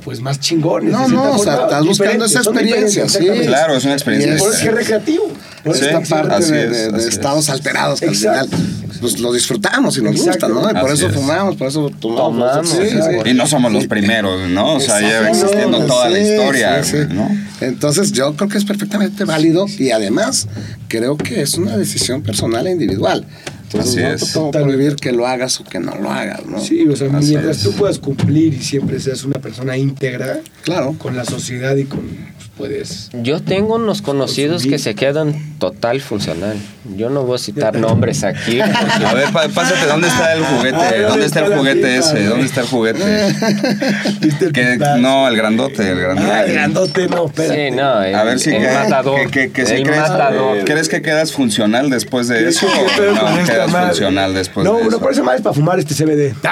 [0.03, 0.91] pues más chingones.
[0.91, 3.25] No, no, o sea, forma, estás buscando esa experiencia, sí.
[3.45, 5.23] Claro, es una experiencia Y Por eso es que es recreativo.
[5.63, 7.49] Por Sí, eso Esta parte de, es, de- estados es.
[7.51, 8.57] alterados que al Exacto.
[8.57, 10.49] final pues, lo disfrutamos y nos Exacto.
[10.53, 10.77] gusta, ¿no?
[10.77, 11.15] Y por Así eso es.
[11.15, 12.37] fumamos, por eso tomamos.
[12.37, 13.29] Tomamos, Sí, sí.
[13.29, 14.73] Y no somos los primeros, ¿no?
[14.75, 17.13] O sea, lleva existiendo toda la historia, sí, sí.
[17.13, 17.29] ¿no?
[17.61, 20.49] Entonces yo creo que es perfectamente válido y además
[20.89, 23.25] creo que es una decisión personal e individual.
[23.73, 24.21] Entonces Así no es.
[24.33, 26.59] te puedo prohibir que lo hagas o que no lo hagas, ¿no?
[26.59, 27.63] Sí, o sea, Así mientras es.
[27.63, 30.95] tú puedas cumplir y siempre seas una persona íntegra Claro.
[30.97, 33.09] con la sociedad y con, pues, puedes...
[33.13, 36.57] Yo tengo unos conocidos que se quedan total funcional.
[36.97, 38.59] Yo no voy a citar nombres aquí.
[38.59, 40.77] porque- A ver, pásate, ¿dónde está el juguete?
[40.77, 42.25] ¿dónde ¿Dónde está el está juguete pipa, ese?
[42.25, 43.03] ¿Dónde está el juguete?
[44.99, 46.31] No, el grandote, el grandote.
[46.31, 47.69] Ah, el grandote, no, espérate.
[47.69, 49.19] Sí, no, el, A ver si el que- matador.
[49.21, 50.63] que- que- que si el crees, matador.
[50.65, 52.67] ¿Crees que quedas funcional después de ¿Crees eso?
[52.67, 53.87] no esta quedas madre?
[53.89, 54.99] funcional después no, de no, eso.
[54.99, 56.33] por eso más es para fumar este CBD.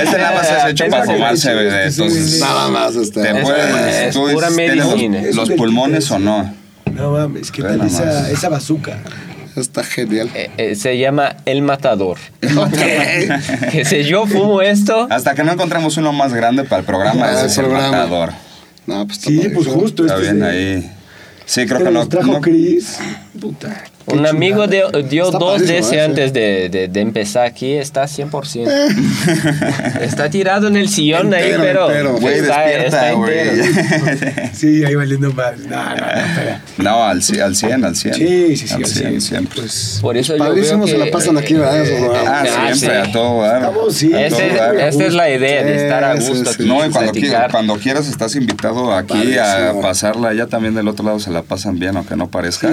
[0.00, 2.40] Este nada más es hecho para fumar CBD, este entonces...
[2.40, 3.22] Nada más este.
[3.22, 4.28] ¿Te Es- puedes, tú
[4.76, 5.22] los- medicina.
[5.34, 6.54] los, pulmones o no?
[6.94, 8.98] No mames, ¿qué tal esa, esa bazooka?
[9.56, 10.30] Está genial.
[10.34, 12.18] Eh, eh, se llama El Matador.
[13.72, 17.30] que si yo fumo esto, Hasta que no encontremos uno más grande para el programa,
[17.40, 17.90] el es el programa.
[17.90, 18.30] matador.
[18.86, 20.04] No, pues está Sí, pues justo.
[20.06, 20.90] Está este bien es de- ahí.
[21.46, 21.98] Sí, creo este que no...
[22.00, 22.98] nos trajo no- Chris.
[23.40, 23.84] Puta.
[24.06, 26.00] un amigo dio dos ese ¿eh?
[26.02, 27.74] antes de, de- de empezar aquí.
[27.74, 28.66] Está 100%.
[30.00, 32.16] está tirado en el sillón ahí, pero entero.
[32.18, 33.38] Está, despierta, está güey.
[33.38, 34.50] entero.
[34.52, 35.54] Sí, ahí valiendo mal.
[35.68, 36.62] No, no, no, espera.
[36.78, 38.14] No, al, al 100, al 100.
[38.14, 38.74] Sí, sí, sí.
[38.74, 39.24] Al así 100, es.
[39.24, 39.60] siempre.
[39.60, 41.80] Pues, Por eso yo Padrísimo, veo se que- la pasan aquí, ¿verdad?
[41.82, 42.28] Esos programas.
[42.28, 43.08] Ah, Ah, siempre, sí.
[43.08, 43.56] a todo dar.
[43.62, 44.76] Estamos, sí, A Ese- todo dar.
[44.80, 46.64] esta es la idea de estar a gusto aquí.
[46.66, 49.78] No, y cuando, quieras estás invitado aquí Padrísimo.
[49.78, 50.34] a pasarla.
[50.34, 52.68] Ya también del otro lado se la pasan bien, aunque no parezca.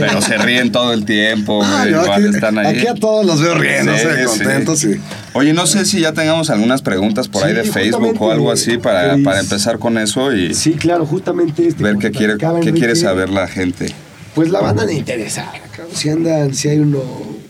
[0.00, 2.78] Pero se ríen todo el tiempo, Ah, güey, aquí, están ahí.
[2.78, 4.88] aquí a todos los veo riéndose, Sí, contentos sí.
[4.96, 5.00] y...
[5.38, 8.78] Oye, no sé si ya tengamos algunas preguntas por ahí de Facebook o algo así
[8.78, 11.82] para, para empezar con eso y Sí, claro, justamente este.
[11.82, 13.86] ver qué quiere, qué quiere saber la gente.
[14.34, 15.52] Pues la banda de interesada.
[15.92, 17.02] Si andan, si hay uno,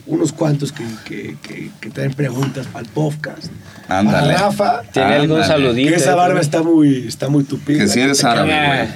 [0.07, 3.47] unos cuantos que, que, que, que traen preguntas para el podcast.
[3.89, 4.35] Ándale.
[4.35, 5.91] Rafa, ¿Tiene algún saludito?
[5.91, 7.79] que esa barba está muy, está muy tupida.
[7.81, 8.89] Que si eres árabe, güey.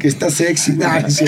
[0.00, 0.72] Que está sexy.
[0.76, 1.24] Nah, sí.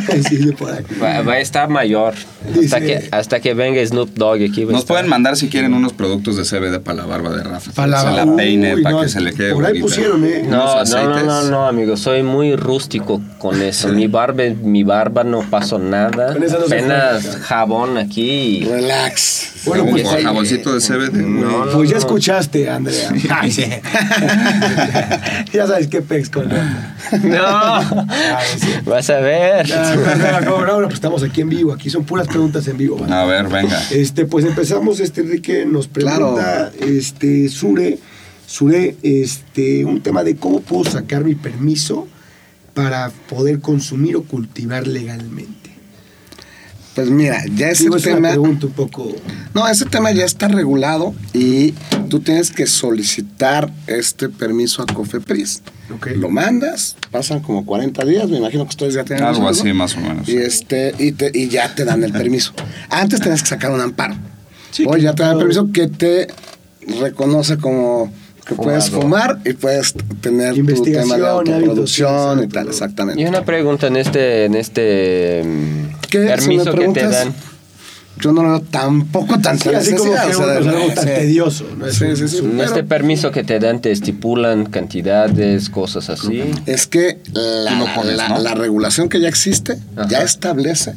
[0.28, 0.84] Sí, de por ahí.
[1.02, 2.14] Va, va a estar mayor.
[2.62, 4.64] Hasta que, hasta que venga Snoop Dogg aquí.
[4.64, 4.86] Nos estar.
[4.86, 7.72] pueden mandar si quieren unos productos de CBD para la barba de Rafa.
[7.72, 10.44] Para la se la peine para no, que se le quede Por ahí pusieron, ¿eh?
[10.46, 13.88] No, unos no, no, no, no, amigo, soy muy rústico con eso.
[13.88, 16.34] Mi barba, mi barba no pasó nada.
[16.66, 18.64] Apenas jabón aquí.
[18.68, 19.59] Relax.
[19.66, 21.12] Bueno, Un pues, jaboncito de CBD.
[21.22, 22.00] No, no, Pues ya no.
[22.00, 23.12] escuchaste, Andrea.
[23.30, 23.64] Ay, sí.
[25.52, 26.56] ya sabes qué pex con No,
[28.58, 28.68] sí.
[28.86, 29.68] vas a ver.
[29.68, 32.76] No, no, no, no, no, pues estamos aquí en vivo, aquí son puras preguntas en
[32.78, 32.96] vivo.
[32.96, 33.12] ¿vale?
[33.14, 33.82] A ver, venga.
[33.90, 37.98] Este, pues empezamos, este Enrique nos pregunta, este, Sure,
[38.46, 42.08] Sure, este, un tema de cómo puedo sacar mi permiso
[42.74, 45.59] para poder consumir o cultivar legalmente.
[47.00, 48.28] Pues mira, ya ese Digo, tema...
[48.30, 49.10] pregunta un poco...
[49.54, 51.72] No, ese tema ya está regulado y
[52.08, 55.62] tú tienes que solicitar este permiso a COFEPRIS.
[55.94, 56.08] Ok.
[56.16, 59.96] Lo mandas, pasan como 40 días, me imagino que ustedes ya tienen Algo así, más
[59.96, 60.28] o menos.
[60.28, 62.52] Y, este, y, te- y ya te dan el permiso.
[62.90, 64.14] Antes tenías que sacar un amparo.
[64.70, 66.28] Sí, Hoy ya te dan el permiso que te
[67.00, 68.12] reconoce como
[68.46, 73.20] que puedes fumar y puedes tener tu Investigación, tema de autoproducción y tal, exactamente.
[73.22, 75.42] Y una pregunta en este, en este
[76.18, 76.40] mm, ¿Qué?
[76.40, 77.34] Si me permiso que te dan.
[78.18, 80.92] Yo no lo veo tampoco tan Sí, así como que necesidad, o sea, uno, algo
[80.92, 81.10] tan sí.
[81.10, 81.66] tedioso.
[81.78, 81.86] ¿no?
[81.86, 82.38] Es Sí, un- sí, sí.
[82.38, 86.42] En pero- este permiso que te dan te estipulan cantidades, cosas así.
[86.66, 88.38] Es que la, Tú lo pones, la- ¿no?
[88.40, 90.06] la regulación que ya existe Ajá.
[90.08, 90.92] ya establece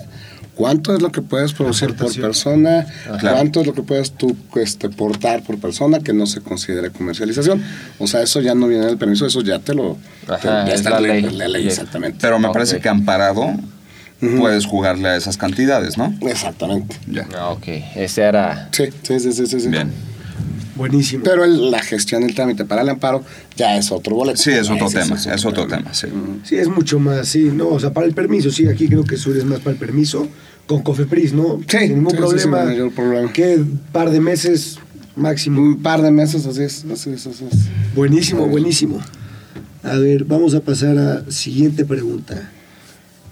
[0.56, 2.86] cuánto es lo que puedes producir por persona,
[3.22, 7.64] cuánto es lo que puedes tú este, portar por persona que no se considere comercialización.
[8.00, 9.98] O sea, eso ya no viene en el permiso, eso ya te lo...
[10.42, 11.22] te- ya es está la ley.
[11.22, 11.68] la ley, Ley.
[11.68, 12.18] exactamente.
[12.20, 13.56] Pero me parece que amparado
[14.38, 16.14] Puedes jugarle a esas cantidades, ¿no?
[16.22, 16.96] Exactamente.
[17.10, 17.28] Ya.
[17.38, 17.68] Ah, ok.
[17.96, 18.70] Ese era.
[18.72, 19.60] Sí, sí, sí, sí, sí.
[19.60, 19.68] sí.
[19.70, 19.92] Bien.
[20.76, 21.24] Buenísimo.
[21.24, 23.24] Pero el- la gestión del trámite para el amparo
[23.56, 24.38] ya es otro boleto.
[24.42, 26.08] Sí, es otro Ese tema, sí es otro tema, sí.
[26.44, 29.16] Sí, es mucho más, sí, no, o sea, para el permiso, sí, aquí creo que
[29.18, 30.28] Sur es más para el permiso,
[30.66, 31.60] con Cofepris, ¿no?
[31.68, 32.64] Sí, Sin ningún sí, sí, problema.
[32.66, 33.32] mayor problema.
[33.32, 34.80] ¿Qué par de meses
[35.16, 35.62] máximo?
[35.62, 37.60] Un par de meses, así es, así es, así es.
[37.96, 39.00] Buenísimo, buenísimo.
[39.84, 42.50] A ver, vamos a pasar a siguiente pregunta.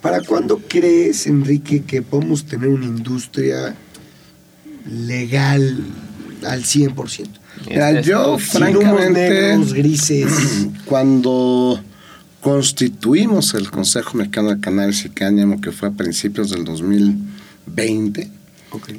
[0.01, 3.75] ¿Para cuándo crees, Enrique, que podemos tener una industria
[4.89, 5.77] legal
[6.45, 7.27] al 100%?
[7.69, 9.29] Mira, Es- yo francamente...
[9.29, 10.67] negros, grises.
[10.85, 11.79] Cuando
[12.41, 18.31] constituimos el Consejo Mexicano de Cannabis y Cáñamo, que fue a principios del 2020,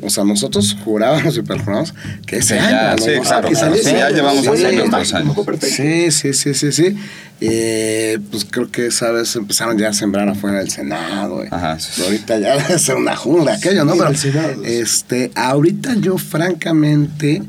[0.03, 1.95] O sea, nosotros jurábamos y perjurábamos
[2.27, 3.03] que ese año, ya, ¿no?
[3.03, 3.69] sí, O sea, claro, que claro.
[3.69, 5.37] saliese Sí, ya llevamos sí, años, dos años.
[5.63, 6.97] Sí, sí, sí, sí, sí.
[7.41, 11.43] Eh, pues creo que esa vez empezaron ya a sembrar afuera del Senado.
[11.43, 11.49] eh.
[11.51, 12.03] Ajá, sí, sí.
[12.03, 13.95] Ahorita ya debe ser una jungla aquello, ¿no?
[13.97, 14.11] Pero
[14.65, 17.43] este, ahorita yo francamente,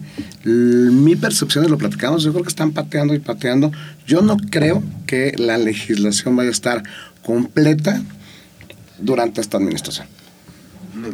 [0.45, 3.71] mi percepción, y lo platicamos, yo creo que están pateando y pateando.
[4.07, 6.83] Yo no creo que la legislación vaya a estar
[7.23, 8.01] completa
[8.99, 10.07] durante esta administración.
[10.95, 11.07] No,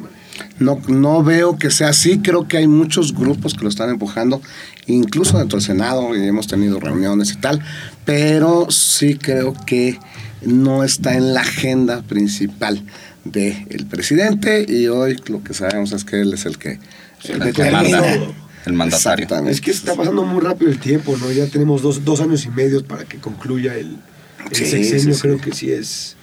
[0.59, 4.41] no veo que sea así, creo que hay muchos grupos que lo están empujando,
[4.87, 7.61] incluso dentro del Senado, y hemos tenido reuniones y tal,
[8.05, 9.99] pero sí creo que
[10.41, 12.83] no está en la agenda principal
[13.25, 16.79] del presidente y hoy lo que sabemos es que él es el que
[17.25, 18.01] El determina.
[18.01, 18.33] manda,
[18.65, 19.27] el mandatario.
[19.47, 21.31] Es que está pasando muy rápido el tiempo, ¿no?
[21.31, 23.97] Ya tenemos dos, dos años y medio para que concluya el,
[24.49, 25.21] el Sí, sexenio, sí, sí.
[25.21, 26.15] creo que sí es.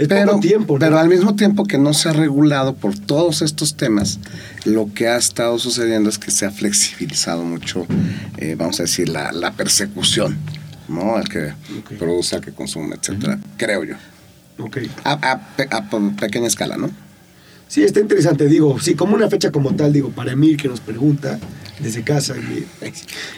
[0.00, 0.78] Es pero, poco tiempo, ¿no?
[0.80, 4.18] pero al mismo tiempo que no se ha regulado por todos estos temas,
[4.64, 7.86] lo que ha estado sucediendo es que se ha flexibilizado mucho,
[8.38, 10.38] eh, vamos a decir, la, la persecución,
[10.88, 11.16] ¿no?
[11.16, 11.52] Al que
[11.98, 13.96] produce, al que consume, etcétera, creo yo.
[14.58, 14.78] Ok.
[15.04, 16.90] A, a pe- a pe- pequeña escala, ¿no?
[17.70, 20.80] Sí, está interesante, digo, sí, como una fecha como tal, digo, para Emil que nos
[20.80, 21.38] pregunta
[21.78, 22.34] desde casa.
[22.36, 22.66] y-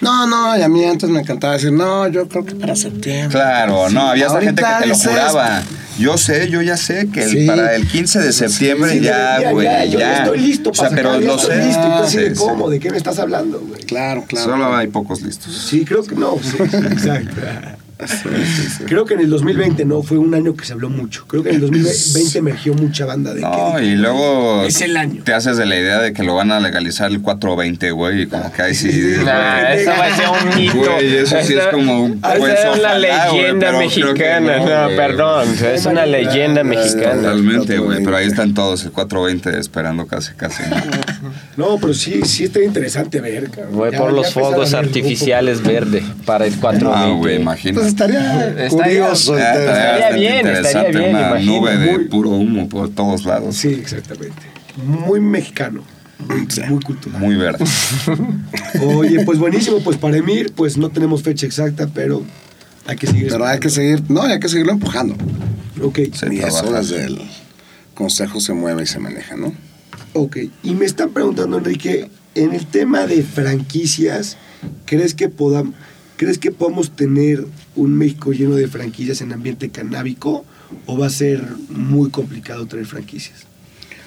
[0.00, 3.28] No, no, y a mí antes me encantaba decir, no, yo creo que para septiembre.
[3.28, 5.62] Claro, no, había esta gente que te lo juraba.
[5.98, 7.46] Yo sé, yo ya sé que el- Sí.
[7.46, 9.90] para el 15 de septiembre Sí, ya, ya, güey, ya, ya.
[9.92, 11.66] yo ya estoy listo O sea, para pero ya lo sé.
[11.66, 12.40] listo, Sí, de sí.
[12.40, 13.82] cómo, ¿de qué me estás hablando, güey?
[13.82, 14.46] Claro, claro.
[14.50, 15.54] Solo hay pocos listos.
[15.68, 16.36] Sí, creo que no,
[18.06, 18.84] sí, exacto.
[18.86, 21.24] Creo que en el 2020 no fue un año que se habló mucho.
[21.26, 24.96] Creo que en el 2020 emergió mucha banda de No, que y luego Es el
[24.96, 25.22] año.
[25.24, 28.26] te haces de la idea de que lo van a legalizar el 420, güey, y
[28.26, 28.88] como que ahí sí...
[29.24, 30.74] Nah, eso va a ser un mito.
[30.78, 34.58] Güey, eso sí es como un- Esa pues, es una güey, leyenda mexicana.
[34.58, 34.96] no, No, güey.
[34.96, 35.48] perdón.
[35.72, 37.14] Es una leyenda mexicana.
[37.22, 40.62] Totalmente, güey, pero ahí están todos, el 420 esperando casi, casi.
[41.56, 43.50] No, pero sí, sí está interesante ver.
[43.50, 43.74] cabrón.
[43.76, 47.12] Voy Ya- por ya los fuegos artificiales verde para el 420.
[47.12, 47.86] Ah, güey, imagínate.
[47.92, 49.36] Estaría Estaría- curioso.
[49.38, 53.56] Estaría bien, interesante, estaría bien, Una imagino, nube de muy- puro humo por todos lados.
[53.56, 54.42] Sí, exactamente.
[54.84, 55.82] Muy mexicano.
[56.28, 57.20] Muy, muy cultural.
[57.20, 57.64] Muy verde.
[58.96, 59.80] Oye, pues buenísimo.
[59.80, 62.22] Pues para Emir, pues no tenemos fecha exacta, pero
[62.86, 63.28] hay que seguir.
[63.30, 65.14] Pero hay que seguir, no, hay que seguirlo empujando.
[65.82, 66.26] Ok, Sí.
[66.30, 66.78] y eso trabaja.
[66.80, 67.20] desde el
[67.94, 69.52] consejo se mueve y se maneja, ¿no?
[70.14, 70.36] ok.
[70.62, 74.36] Y me están preguntando, Enrique, en el tema de franquicias,
[74.84, 75.74] ¿crees que podamos,
[76.22, 77.44] ¿crees que podamos tener
[77.74, 80.44] un México lleno de franquicias en ambiente canábico
[80.86, 83.40] o va a ser muy complicado traer franquicias?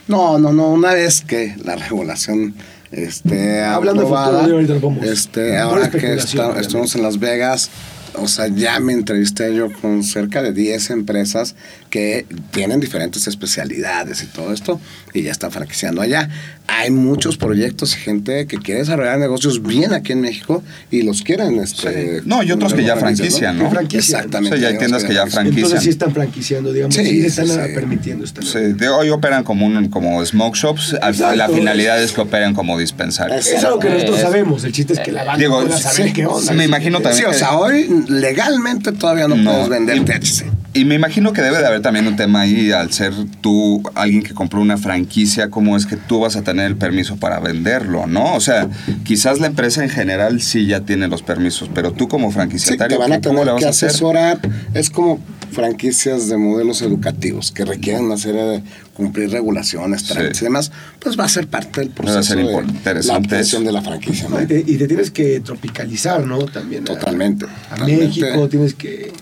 [0.08, 0.70] No, no, no.
[0.72, 2.54] Una vez que la regulación
[2.92, 5.06] esté Hablando de futuro, ahorita nos vamos.
[5.06, 7.70] este, No ahora que está- estamos en Las Vegas,
[8.18, 11.56] o sea, ya me entrevisté yo con cerca de 10 empresas
[11.90, 14.80] que tienen diferentes especialidades y todo esto,
[15.14, 16.30] y ya están franquiciando allá.
[16.68, 21.22] Hay muchos proyectos y gente que quiere desarrollar negocios bien aquí en México y los
[21.22, 21.60] quieren.
[21.60, 23.70] Este, No, y otros que ya franquician, ¿no?
[23.70, 24.00] Franquician.
[24.22, 24.56] Exactamente.
[24.56, 25.58] O sea, ya hay tiendas que ya franquician.
[25.66, 29.66] Entonces sí están franquiciando, digamos, Sí, están sí, permitiendo esta Sí, de hoy operan como
[29.68, 30.94] un como smoke shops.
[30.94, 31.36] Exacto.
[31.36, 33.46] La finalidad es que operen como dispensarios.
[33.48, 36.08] Es algo que nosotros Es- sabemos, el chiste es que la banda Digo, pueda saber
[36.08, 36.52] sí, qué onda.
[36.54, 40.55] me imagino también Sí, o sea, hoy legalmente todavía no, No, puedes vender THC.
[40.76, 44.24] Y me imagino que debe de haber también un tema ahí, al ser tú alguien
[44.24, 48.08] que compró una franquicia, cómo es que tú vas a tener el permiso para venderlo,
[48.08, 48.36] ¿no?
[48.36, 48.68] O sea,
[49.06, 52.98] quizás la empresa en general sí ya tiene los permisos, pero tú como Sí, franquiciatario,
[52.98, 53.90] te van a ¿cómo tener le vas que a hacer?
[53.90, 54.40] asesorar.
[54.74, 55.20] Es como
[55.54, 58.64] franquicias de modelos educativos que requieren una serie de
[58.94, 60.08] cumplir regulaciones, Sí.
[60.10, 60.74] trámites y demás.
[61.00, 63.72] Pues va a ser parte del Va a proceso ser de la interesante obtención de
[63.72, 64.42] la franquicia, ¿no?
[64.42, 66.40] Y, te, y te tienes que tropicalizar, ¿no?
[66.40, 66.84] También.
[66.84, 67.46] a- Totalmente.
[67.46, 68.06] A, totalmente.
[68.08, 69.14] México tienes que...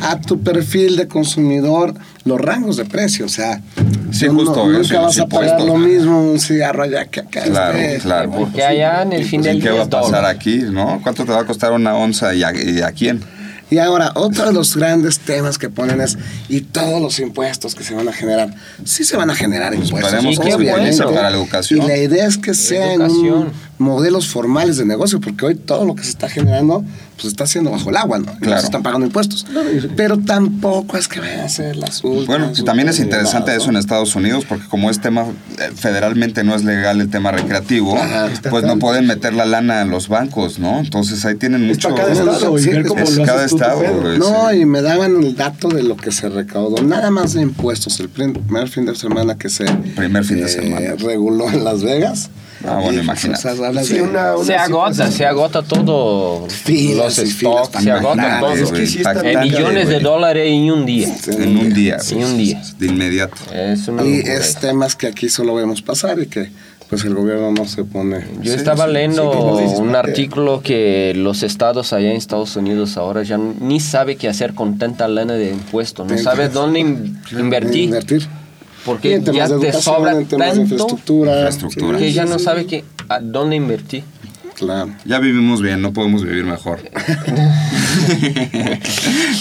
[0.00, 3.60] A tu perfil de consumidor, los rangos de precio, o sea,
[4.10, 5.66] Sí, no- justo no- nunca vas a pagar impuestos.
[5.66, 7.42] lo mismo un cigarro allá que acá.
[7.44, 8.30] Claro, este, claro.
[8.30, 10.24] Porque allá en el Y, fin pues, ¿y del qué día va a pasar dólar.
[10.26, 11.00] aquí, no?
[11.02, 13.22] ¿Cuánto te va a costar una onza y a, y a quién?
[13.70, 16.18] Y ahora, otro de los grandes temas que ponen es,
[16.50, 18.52] y todos los impuestos que se van a generar,
[18.84, 20.12] sí se van a generar impuestos.
[20.12, 21.80] Esperemos que para la educación.
[21.82, 23.50] Y la idea es que sean Educación.
[23.78, 26.84] Modelos formales de negocio, porque hoy todo lo que se está generando,
[27.16, 28.32] pues está haciendo bajo el agua, ¿no?
[28.38, 28.60] Claro.
[28.60, 29.46] se están pagando impuestos.
[29.96, 32.26] Pero tampoco es que vayan a ser las últimas.
[32.26, 33.76] Bueno, que también es interesante eso en.
[33.76, 35.24] Estados Unidos, porque como es tema,
[35.58, 38.28] eh, federalmente no es legal el tema recreativo, Ajá.
[38.48, 40.78] pues no pueden meter la lana en los bancos, ¿no?
[40.78, 41.88] Entonces ahí tienen Es mucho...
[41.90, 43.82] para cada estado y sí, ver cómo es lo cada estado.
[44.18, 44.58] No, sí.
[44.58, 48.08] y me daban el dato de lo que se recaudó, nada más de impuestos, el
[48.08, 49.64] primer fin de semana que se
[49.96, 50.94] Primer fin de eh, semana.
[50.98, 52.30] reguló en Las Vegas.
[52.66, 53.48] Ah, bueno, imagínate.
[53.48, 56.46] o sea, hablas Sí, de- una- una Se agota, se agota todo.
[56.48, 58.52] Filas los stocks, se agota todo.
[58.52, 61.08] es que sí está En Impactante, millones de dólares en un día.
[61.28, 61.96] En un día.
[62.10, 62.62] En un día.
[62.78, 63.36] De inmediato.
[63.52, 66.50] Es una Y es temas que aquí solo vemos pasar y que
[66.88, 68.22] pues el gobierno no se pone.
[68.42, 72.16] Yo Sí, estaba sí, leyendo sí, como dices, un artículo que los estados allá en
[72.18, 76.50] Estados Unidos ahora ya ni sabe qué hacer con tanta lana de impuestos, no sabe
[76.50, 78.28] dónde in- invertir, Invertir.
[78.82, 81.32] Y porque en temas ya de te sobra en temas de tanto infraestructura.
[81.32, 81.98] Infraestructura.
[81.98, 84.04] que ya no sabe qué, a dónde invertir.
[84.54, 84.94] Claro.
[85.04, 86.78] Ya vivimos bien, no podemos vivir mejor.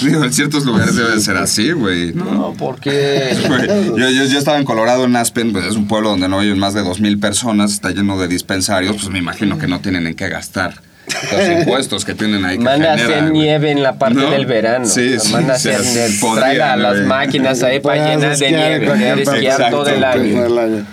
[0.02, 2.14] Digo, en ciertos lugares debe de ser así, güey.
[2.14, 3.68] No, porque Güey,
[4.00, 6.58] Yo, yo, yo estaba en Colorado, en Aspen, pues es un pueblo donde no viven
[6.58, 10.16] más de 2.000 personas, está lleno de dispensarios, pues me imagino que no tienen en
[10.16, 14.20] qué gastar los impuestos que tienen ahí que manda a hacer nieve en la parte
[14.20, 14.32] ¿No?
[14.32, 14.86] del verano.
[14.86, 19.20] Sí, sí, manda a sí, hacer traiga las máquinas ahí para llenar de nieve, poder
[19.20, 20.36] esquiar todo el Exacto, año.
[20.36, 20.88] Todo el año.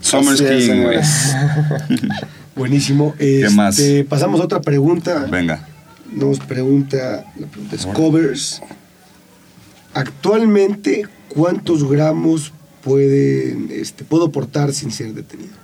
[0.00, 0.98] Summer skiing, güey.
[2.56, 3.14] Buenísimo.
[3.18, 3.80] Este, más?
[4.08, 5.26] Pasamos a otra pregunta.
[5.30, 5.66] Venga.
[6.10, 8.62] Nos pregunta, la pregunta es covers.
[9.94, 12.52] Actualmente, ¿cuántos gramos
[12.82, 15.61] pueden, este, puedo portar sin ser detenido?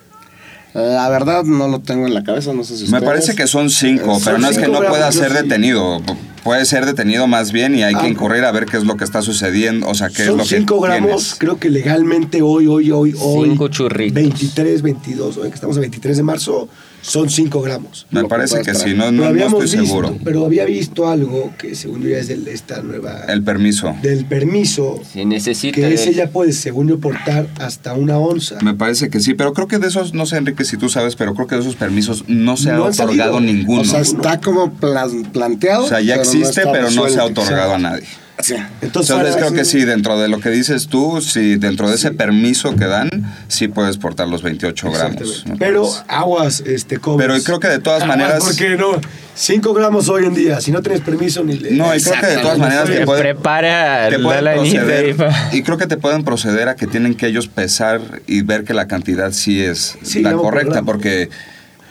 [0.75, 3.05] La verdad no lo tengo en la cabeza, no sé si Me ustedes.
[3.05, 5.37] parece que son cinco, Eh, pero son no es que cinco no pueda ser sí.
[5.43, 6.01] detenido.
[6.45, 8.01] Puede ser detenido más bien y hay Ah.
[8.03, 10.39] que incurrir a ver qué es lo que está sucediendo, o sea, qué es Son
[10.39, 11.35] lo que 5 gramos, tienes.
[11.39, 13.49] creo que legalmente hoy, hoy, hoy, hoy.
[13.51, 14.15] Cinco churritos.
[14.15, 16.69] 23, 22, hoy que estamos a 23 de marzo,
[17.03, 18.07] son 5 gramos.
[18.11, 20.17] Me lo que parece que sí, no, no, no estoy visto, seguro.
[20.25, 23.25] Pero había visto algo que según yo ya es de esta nueva...
[23.29, 23.95] El permiso.
[24.01, 28.59] del permiso, Si necesita que ese ya puede, según yo, portar hasta una onza.
[28.63, 31.17] Me parece que sí, pero creo que de esos, no sé Enrique si tú sabes,
[31.17, 33.41] pero creo que de esos permisos no se ha No han otorgado salido.
[33.41, 33.83] ninguno.
[33.83, 35.85] O sea, está como planteado.
[35.85, 38.07] O sea, ya pero existe, pero no se ha otorgado a nadie.
[38.41, 38.55] Sí.
[38.83, 42.77] Entonces, creo que sí, dentro de lo que dices tú, sí, dentro de ese permiso
[42.77, 43.11] que dan,
[43.49, 45.45] sí puedes portar los 28 gramos.
[45.59, 47.27] Pero aguas, este, cobres.
[47.27, 48.93] Pero creo que de todas Aguas, maneras- Porque no,
[49.35, 51.73] 5 gramos hoy en día, si no tienes permiso ni le...
[51.73, 55.17] No, y creo que de todas maneras te pueden, prepara te la pueden lanita proceder,
[55.53, 58.75] y creo que te pueden proceder a que tienen que ellos pesar y ver que
[58.75, 61.29] la cantidad sí es Sí, la correcta, porque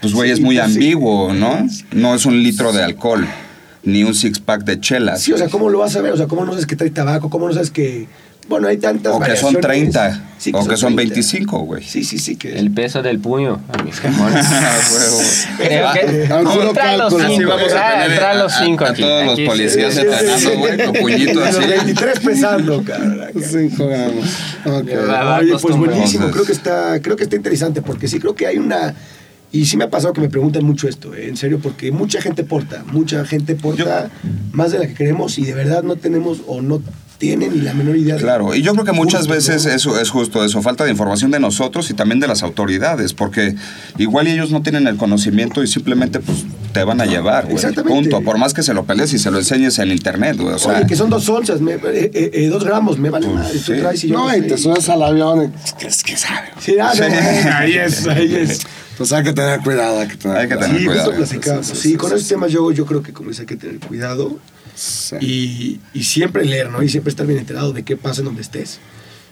[0.02, 0.74] pues güey Sí, es muy pues, sí.
[0.76, 1.68] ambiguo, ¿no?
[1.92, 3.26] No es un litro de alcohol,
[3.88, 5.22] ni un six pack de chelas.
[5.22, 6.12] Sí, o sea, ¿cómo lo vas a ver?
[6.14, 7.30] O sea, ¿cómo no sabes que trae tabaco?
[7.30, 8.08] ¿Cómo no sabes que...?
[8.50, 9.92] Bueno, hay tantas o que son variaciones.
[9.94, 11.14] 30, Sí, o que son 30.
[11.16, 11.84] 25, güey.
[11.84, 12.58] Sí, sí, sí, que...
[12.58, 14.02] El peso del puño, a mis.
[14.04, 15.20] Huevo.
[15.58, 17.26] Creo que Ah, puro trae los cálculo.
[17.26, 19.02] Así cinco, vamos a trae, los cinco a, a aquí.
[19.02, 20.14] todos los Aquí, policías sí, sí, sí.
[20.14, 21.68] entrenando, güey, con puñito Los así.
[21.68, 23.22] 23 pesando, cabrón.
[23.42, 24.26] 5 gramos.
[24.66, 24.90] Ok.
[25.42, 28.58] Oye, pues buenísimo, creo que está, creo que está interesante, porque sí creo que hay
[28.58, 28.94] una.
[29.52, 32.22] Y sí me ha pasado que me preguntan mucho esto, eh, en serio, porque mucha
[32.22, 34.10] gente porta, mucha gente porta
[34.52, 36.82] más de la que queremos y de verdad no tenemos o no
[37.18, 38.16] tienen ni la menor idea.
[38.16, 39.72] de- Claro, y yo creo que muchas Justo, veces ¿no?
[39.72, 43.56] eso es justo eso, falta de información de nosotros y también de las autoridades, porque
[43.98, 47.56] igual ellos no tienen el conocimiento y simplemente pues te van a llevar, güey.
[47.56, 48.10] Exactamente.
[48.12, 48.22] Punto.
[48.24, 50.54] Por más que se lo pelees y se lo enseñes en internet, güey.
[50.54, 51.80] O sea, Oye, que son dos onzas, me- eh,
[52.14, 53.80] eh, eh, dos gramos, me vale Pues, madre, tú sí.
[53.80, 55.48] traes y yo No, y te subes al avión y
[55.80, 56.50] ¿qué, qué sabe?
[56.60, 57.02] Sí, ah, Sí.
[57.02, 58.60] ahí es, ahí es.
[58.98, 60.68] Pues hay que tener cuidado, hay que tener Hay que cuidado.
[60.74, 61.12] tener Sí, cuidado.
[61.14, 61.68] platicamos.
[61.68, 64.40] Sí, con esos temas yo, yo creo que como dice, hay que tener cuidado
[64.76, 65.16] Sí.
[65.22, 66.82] y, y siempre leer, ¿no?
[66.84, 68.80] Y siempre estar bien enterado de qué pasa en donde estés.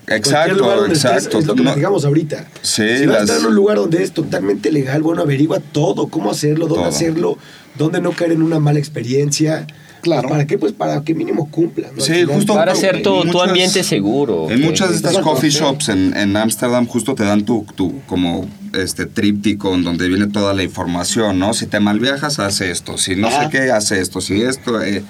[0.07, 1.39] Exacto, lugar donde estés, exacto.
[1.39, 2.47] es lo que No- platicamos ahorita.
[2.61, 5.59] Sí, si vas a las- estar en un lugar donde es totalmente legal, bueno, averigua
[5.59, 6.95] todo, cómo hacerlo, dónde Todo.
[6.95, 7.37] hacerlo,
[7.75, 9.65] dónde no caer en una mala experiencia.
[10.05, 10.29] Claro.
[10.29, 10.59] ¿Para qué?
[10.59, 11.89] Pues para que mínimo cumplan.
[11.95, 11.99] ¿no?
[11.99, 14.51] Sí, justo Para hacer tu, tu ambiente seguro.
[14.51, 18.47] En muchas de estas coffee shops en en Ámsterdam justo te dan tu, tu como
[18.73, 21.55] este tríptico en donde viene toda la información, ¿no?
[21.55, 22.99] Si te malviajas, haz esto.
[22.99, 24.21] Si no sé qué, haz esto.
[24.21, 24.79] Si esto...
[24.79, 25.03] eh,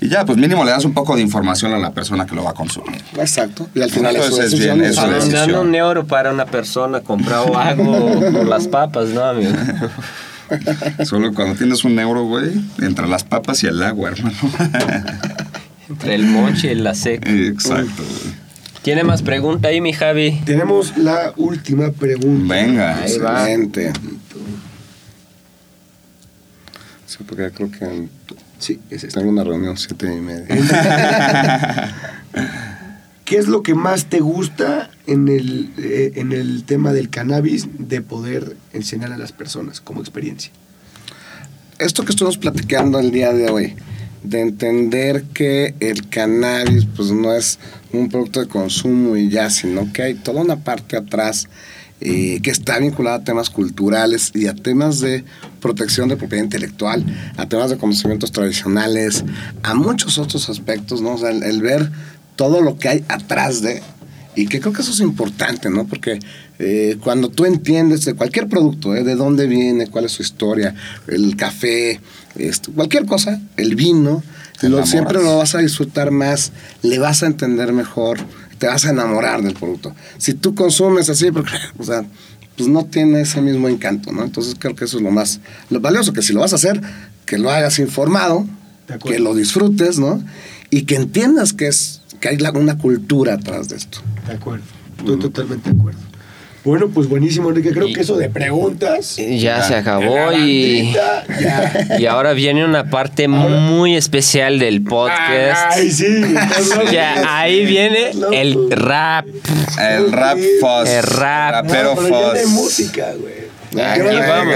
[0.00, 2.42] y ya, pues mínimo le das un poco de información a la persona que lo
[2.42, 3.00] va a consumir.
[3.16, 3.68] Exacto.
[3.76, 4.78] Y al final es Entonces, decisión.
[4.80, 5.14] bien, eso su es.
[5.14, 5.38] decisión.
[5.40, 9.52] Dando un euro para una persona comprado algo por las papas, ¿no, amigo?
[11.04, 14.36] Solo cuando tienes un euro, güey, entre las papas y el agua, hermano.
[15.88, 17.30] Entre el monche y la seca.
[17.30, 18.34] Exacto, güey.
[18.82, 20.40] ¿Tiene más pregunta ahí, mi Javi?
[20.44, 22.54] Tenemos la última pregunta.
[22.54, 22.98] Venga.
[22.98, 23.40] Ahí va.
[23.42, 23.92] Excelente.
[27.06, 28.08] Sí, porque creo que
[28.58, 29.20] Sí, es esta.
[29.20, 30.46] tengo una reunión siete y media.
[33.24, 37.66] ¿Qué es lo que más te gusta en el, eh, en el tema del cannabis
[37.78, 40.50] de poder enseñar a las personas como experiencia?
[41.78, 43.74] Esto que estamos platicando el día de hoy,
[44.22, 47.58] de entender que el cannabis pues no es
[47.92, 51.48] un producto de consumo y ya, sino que hay toda una parte atrás
[52.04, 55.24] eh, que está vinculada a temas culturales y a temas de
[55.60, 57.04] protección de propiedad intelectual,
[57.36, 59.24] a temas de conocimientos tradicionales,
[59.62, 61.16] a muchos otros aspectos, ¿no?
[61.24, 61.92] El ver
[62.36, 63.82] todo lo que hay atrás de,
[64.34, 65.86] y que creo que eso es importante, ¿no?
[65.86, 66.18] Porque
[66.58, 69.04] eh, cuando tú entiendes de cualquier producto, ¿eh?
[69.04, 70.74] de dónde viene, cuál es su historia,
[71.08, 72.00] el café,
[72.36, 74.22] esto, cualquier cosa, el vino,
[74.62, 76.52] lo- siempre lo vas a disfrutar más,
[76.82, 78.18] le vas a entender mejor,
[78.58, 79.94] te vas a enamorar del producto.
[80.18, 82.04] Si tú consumes así, porque, o sea,
[82.56, 84.22] pues no tiene ese mismo encanto, ¿no?
[84.22, 86.80] Entonces creo que eso es lo más lo valioso, que si lo vas a hacer,
[87.26, 88.46] que lo hagas informado,
[89.12, 90.22] que lo disfrutes, ¿no?
[90.70, 93.98] Y que entiendas que es que hay una cultura atrás de esto.
[94.28, 94.62] De acuerdo.
[94.98, 95.98] Estoy totalmente de acuerdo.
[96.64, 97.72] Bueno, pues buenísimo, Enrique.
[97.72, 99.16] Creo Y- que eso de preguntas.
[99.16, 101.96] Ya se acabó y, Ya.
[101.98, 105.72] y ahora viene una parte muy especial del podcast.
[105.76, 106.06] Ay, sí.
[106.92, 109.26] Ya, ahí viene el rap.
[109.80, 110.88] El rap fuzz.
[110.88, 111.52] El rap.
[111.54, 112.50] Rapero No, pero de fuzz.
[112.52, 113.42] música, güey.
[113.84, 114.54] Aquí ¿Qué vas a vamos.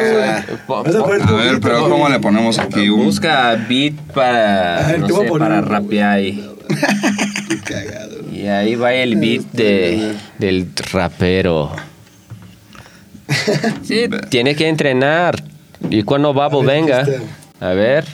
[0.86, 1.88] Vas a poner A ver, beat, pero.
[1.88, 2.88] ¿cómo le ponemos aquí.
[2.90, 6.48] Busca beat A para, ver, no a sé, poner para rapear ahí.
[7.48, 8.24] Qué cagado.
[8.32, 11.74] Y ahí va el beat de, del rapero.
[13.82, 15.42] Sí, tiene que entrenar.
[15.90, 17.06] Y cuando Babo A ver, venga.
[17.60, 18.04] A ver.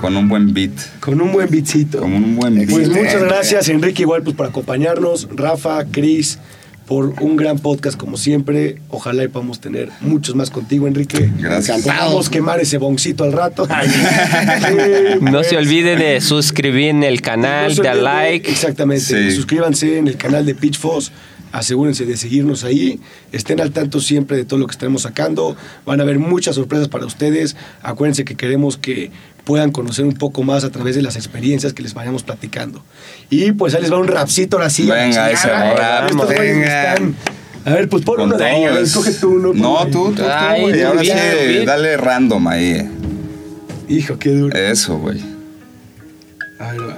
[0.00, 0.70] con un buen beat.
[1.00, 1.98] Con un buen bitcito.
[2.00, 2.70] Con un buen beat.
[2.70, 6.38] Pues muchas gracias, Enrique, igual pues por acompañarnos, Rafa, Cris,
[6.86, 8.80] por un gran podcast como siempre.
[8.90, 11.30] Ojalá y podamos tener muchos más contigo, Enrique.
[11.38, 11.84] Gracias.
[11.84, 13.66] Vamos a quemar ese boncito al rato.
[15.20, 18.50] No se olvide de suscribir en el canal, No olviden, like.
[18.50, 19.04] Exactamente.
[19.04, 19.36] Sí.
[19.36, 21.12] Suscríbanse en el canal de Pitch Foss.
[21.52, 23.00] Asegúrense de seguirnos ahí.
[23.32, 25.56] Estén al tanto siempre de todo lo que estamos sacando.
[25.84, 27.56] Van a haber muchas sorpresas para ustedes.
[27.82, 29.10] Acuérdense que queremos que
[29.46, 32.82] puedan conocer un poco más a través de las experiencias que les vayamos platicando.
[33.30, 34.82] Y pues ahí les va un rapcito ahora sí.
[34.86, 36.92] Venga, ese rap, venga.
[36.94, 37.14] están-
[37.64, 38.64] A ver, pues pon uno ahí.
[38.66, 39.52] Todo, escoge es- tú uno.
[39.54, 39.90] No, ahí.
[39.90, 40.80] tú, tú, tú, Ay, güey.
[40.80, 41.12] tú Ahora sí,
[41.48, 42.90] bien, dale random ahí.
[43.88, 44.56] Hijo, qué duro.
[44.56, 45.20] Eso, güey.
[46.58, 46.96] A ver, va.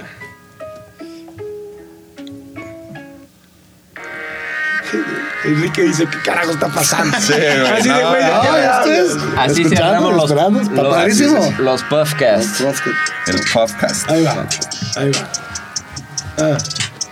[5.45, 7.17] Enrique dice, ¿qué carajo está pasando?
[7.19, 9.17] Sí, güey, Así de, no, güey, no, esto es.
[9.37, 12.61] Así cerramos los, los podcasts.
[13.27, 14.09] El podcast.
[14.09, 14.47] Ahí va,
[14.97, 15.31] ahí va.
[16.37, 16.57] Ah,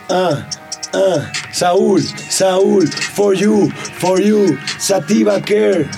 [0.09, 0.47] ah,
[0.93, 1.31] ah.
[1.51, 3.69] Saúl, Saúl, for you,
[3.99, 4.57] for you.
[4.77, 5.89] Sativa Care.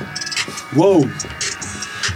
[0.73, 1.09] Wow.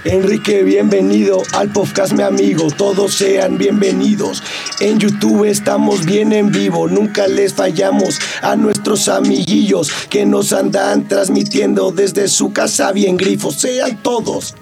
[0.06, 2.68] Enrique, bienvenido al podcast, mi amigo.
[2.72, 4.44] Todos sean bienvenidos.
[4.82, 6.90] En YouTube estamos bien en vivo.
[6.90, 13.56] Nunca les fallamos a nuestros amiguillos que nos andan transmitiendo desde su casa bien grifos.
[13.56, 14.56] Sean todos.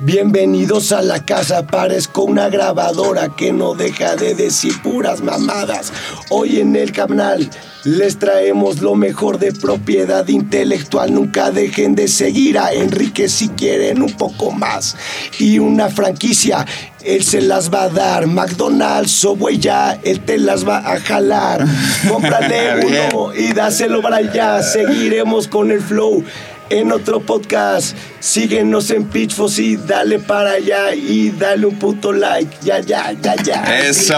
[0.00, 5.94] Bienvenidos a la casa, parezco una grabadora que no deja de decir puras mamadas.
[6.28, 7.48] Hoy en el canal
[7.84, 11.12] les traemos lo mejor de propiedad intelectual.
[11.12, 14.96] Nunca dejen de seguir a Enrique si quieren un poco más.
[15.38, 16.66] Y una franquicia,
[17.02, 18.26] él se las va a dar.
[18.26, 21.64] McDonald's, Subway ya, él te las va a jalar.
[22.08, 24.62] Cómprale uno y dáselo para allá.
[24.62, 26.24] Seguiremos con el flow
[26.70, 27.96] en otro podcast.
[28.20, 32.56] Síguenos en Pitchfos y dale para allá y dale un puto like.
[32.62, 33.80] Ya, ya, ya, ya.
[33.80, 34.14] Eso.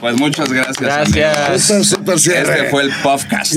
[0.00, 1.12] Pues muchas gracias.
[1.12, 1.88] Gracias.
[1.88, 2.52] súper cierre.
[2.54, 3.54] Este fue el podcast.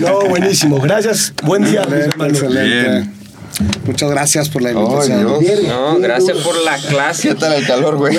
[0.00, 0.80] No, buenísimo.
[0.80, 1.32] Gracias.
[1.42, 3.10] Buen día, Excelente.
[3.84, 5.40] Muchas gracias por la invitación.
[5.40, 5.62] Dios.
[5.66, 7.28] No, gracias por la clase.
[7.28, 8.16] ¿Qué tal el calor, güey?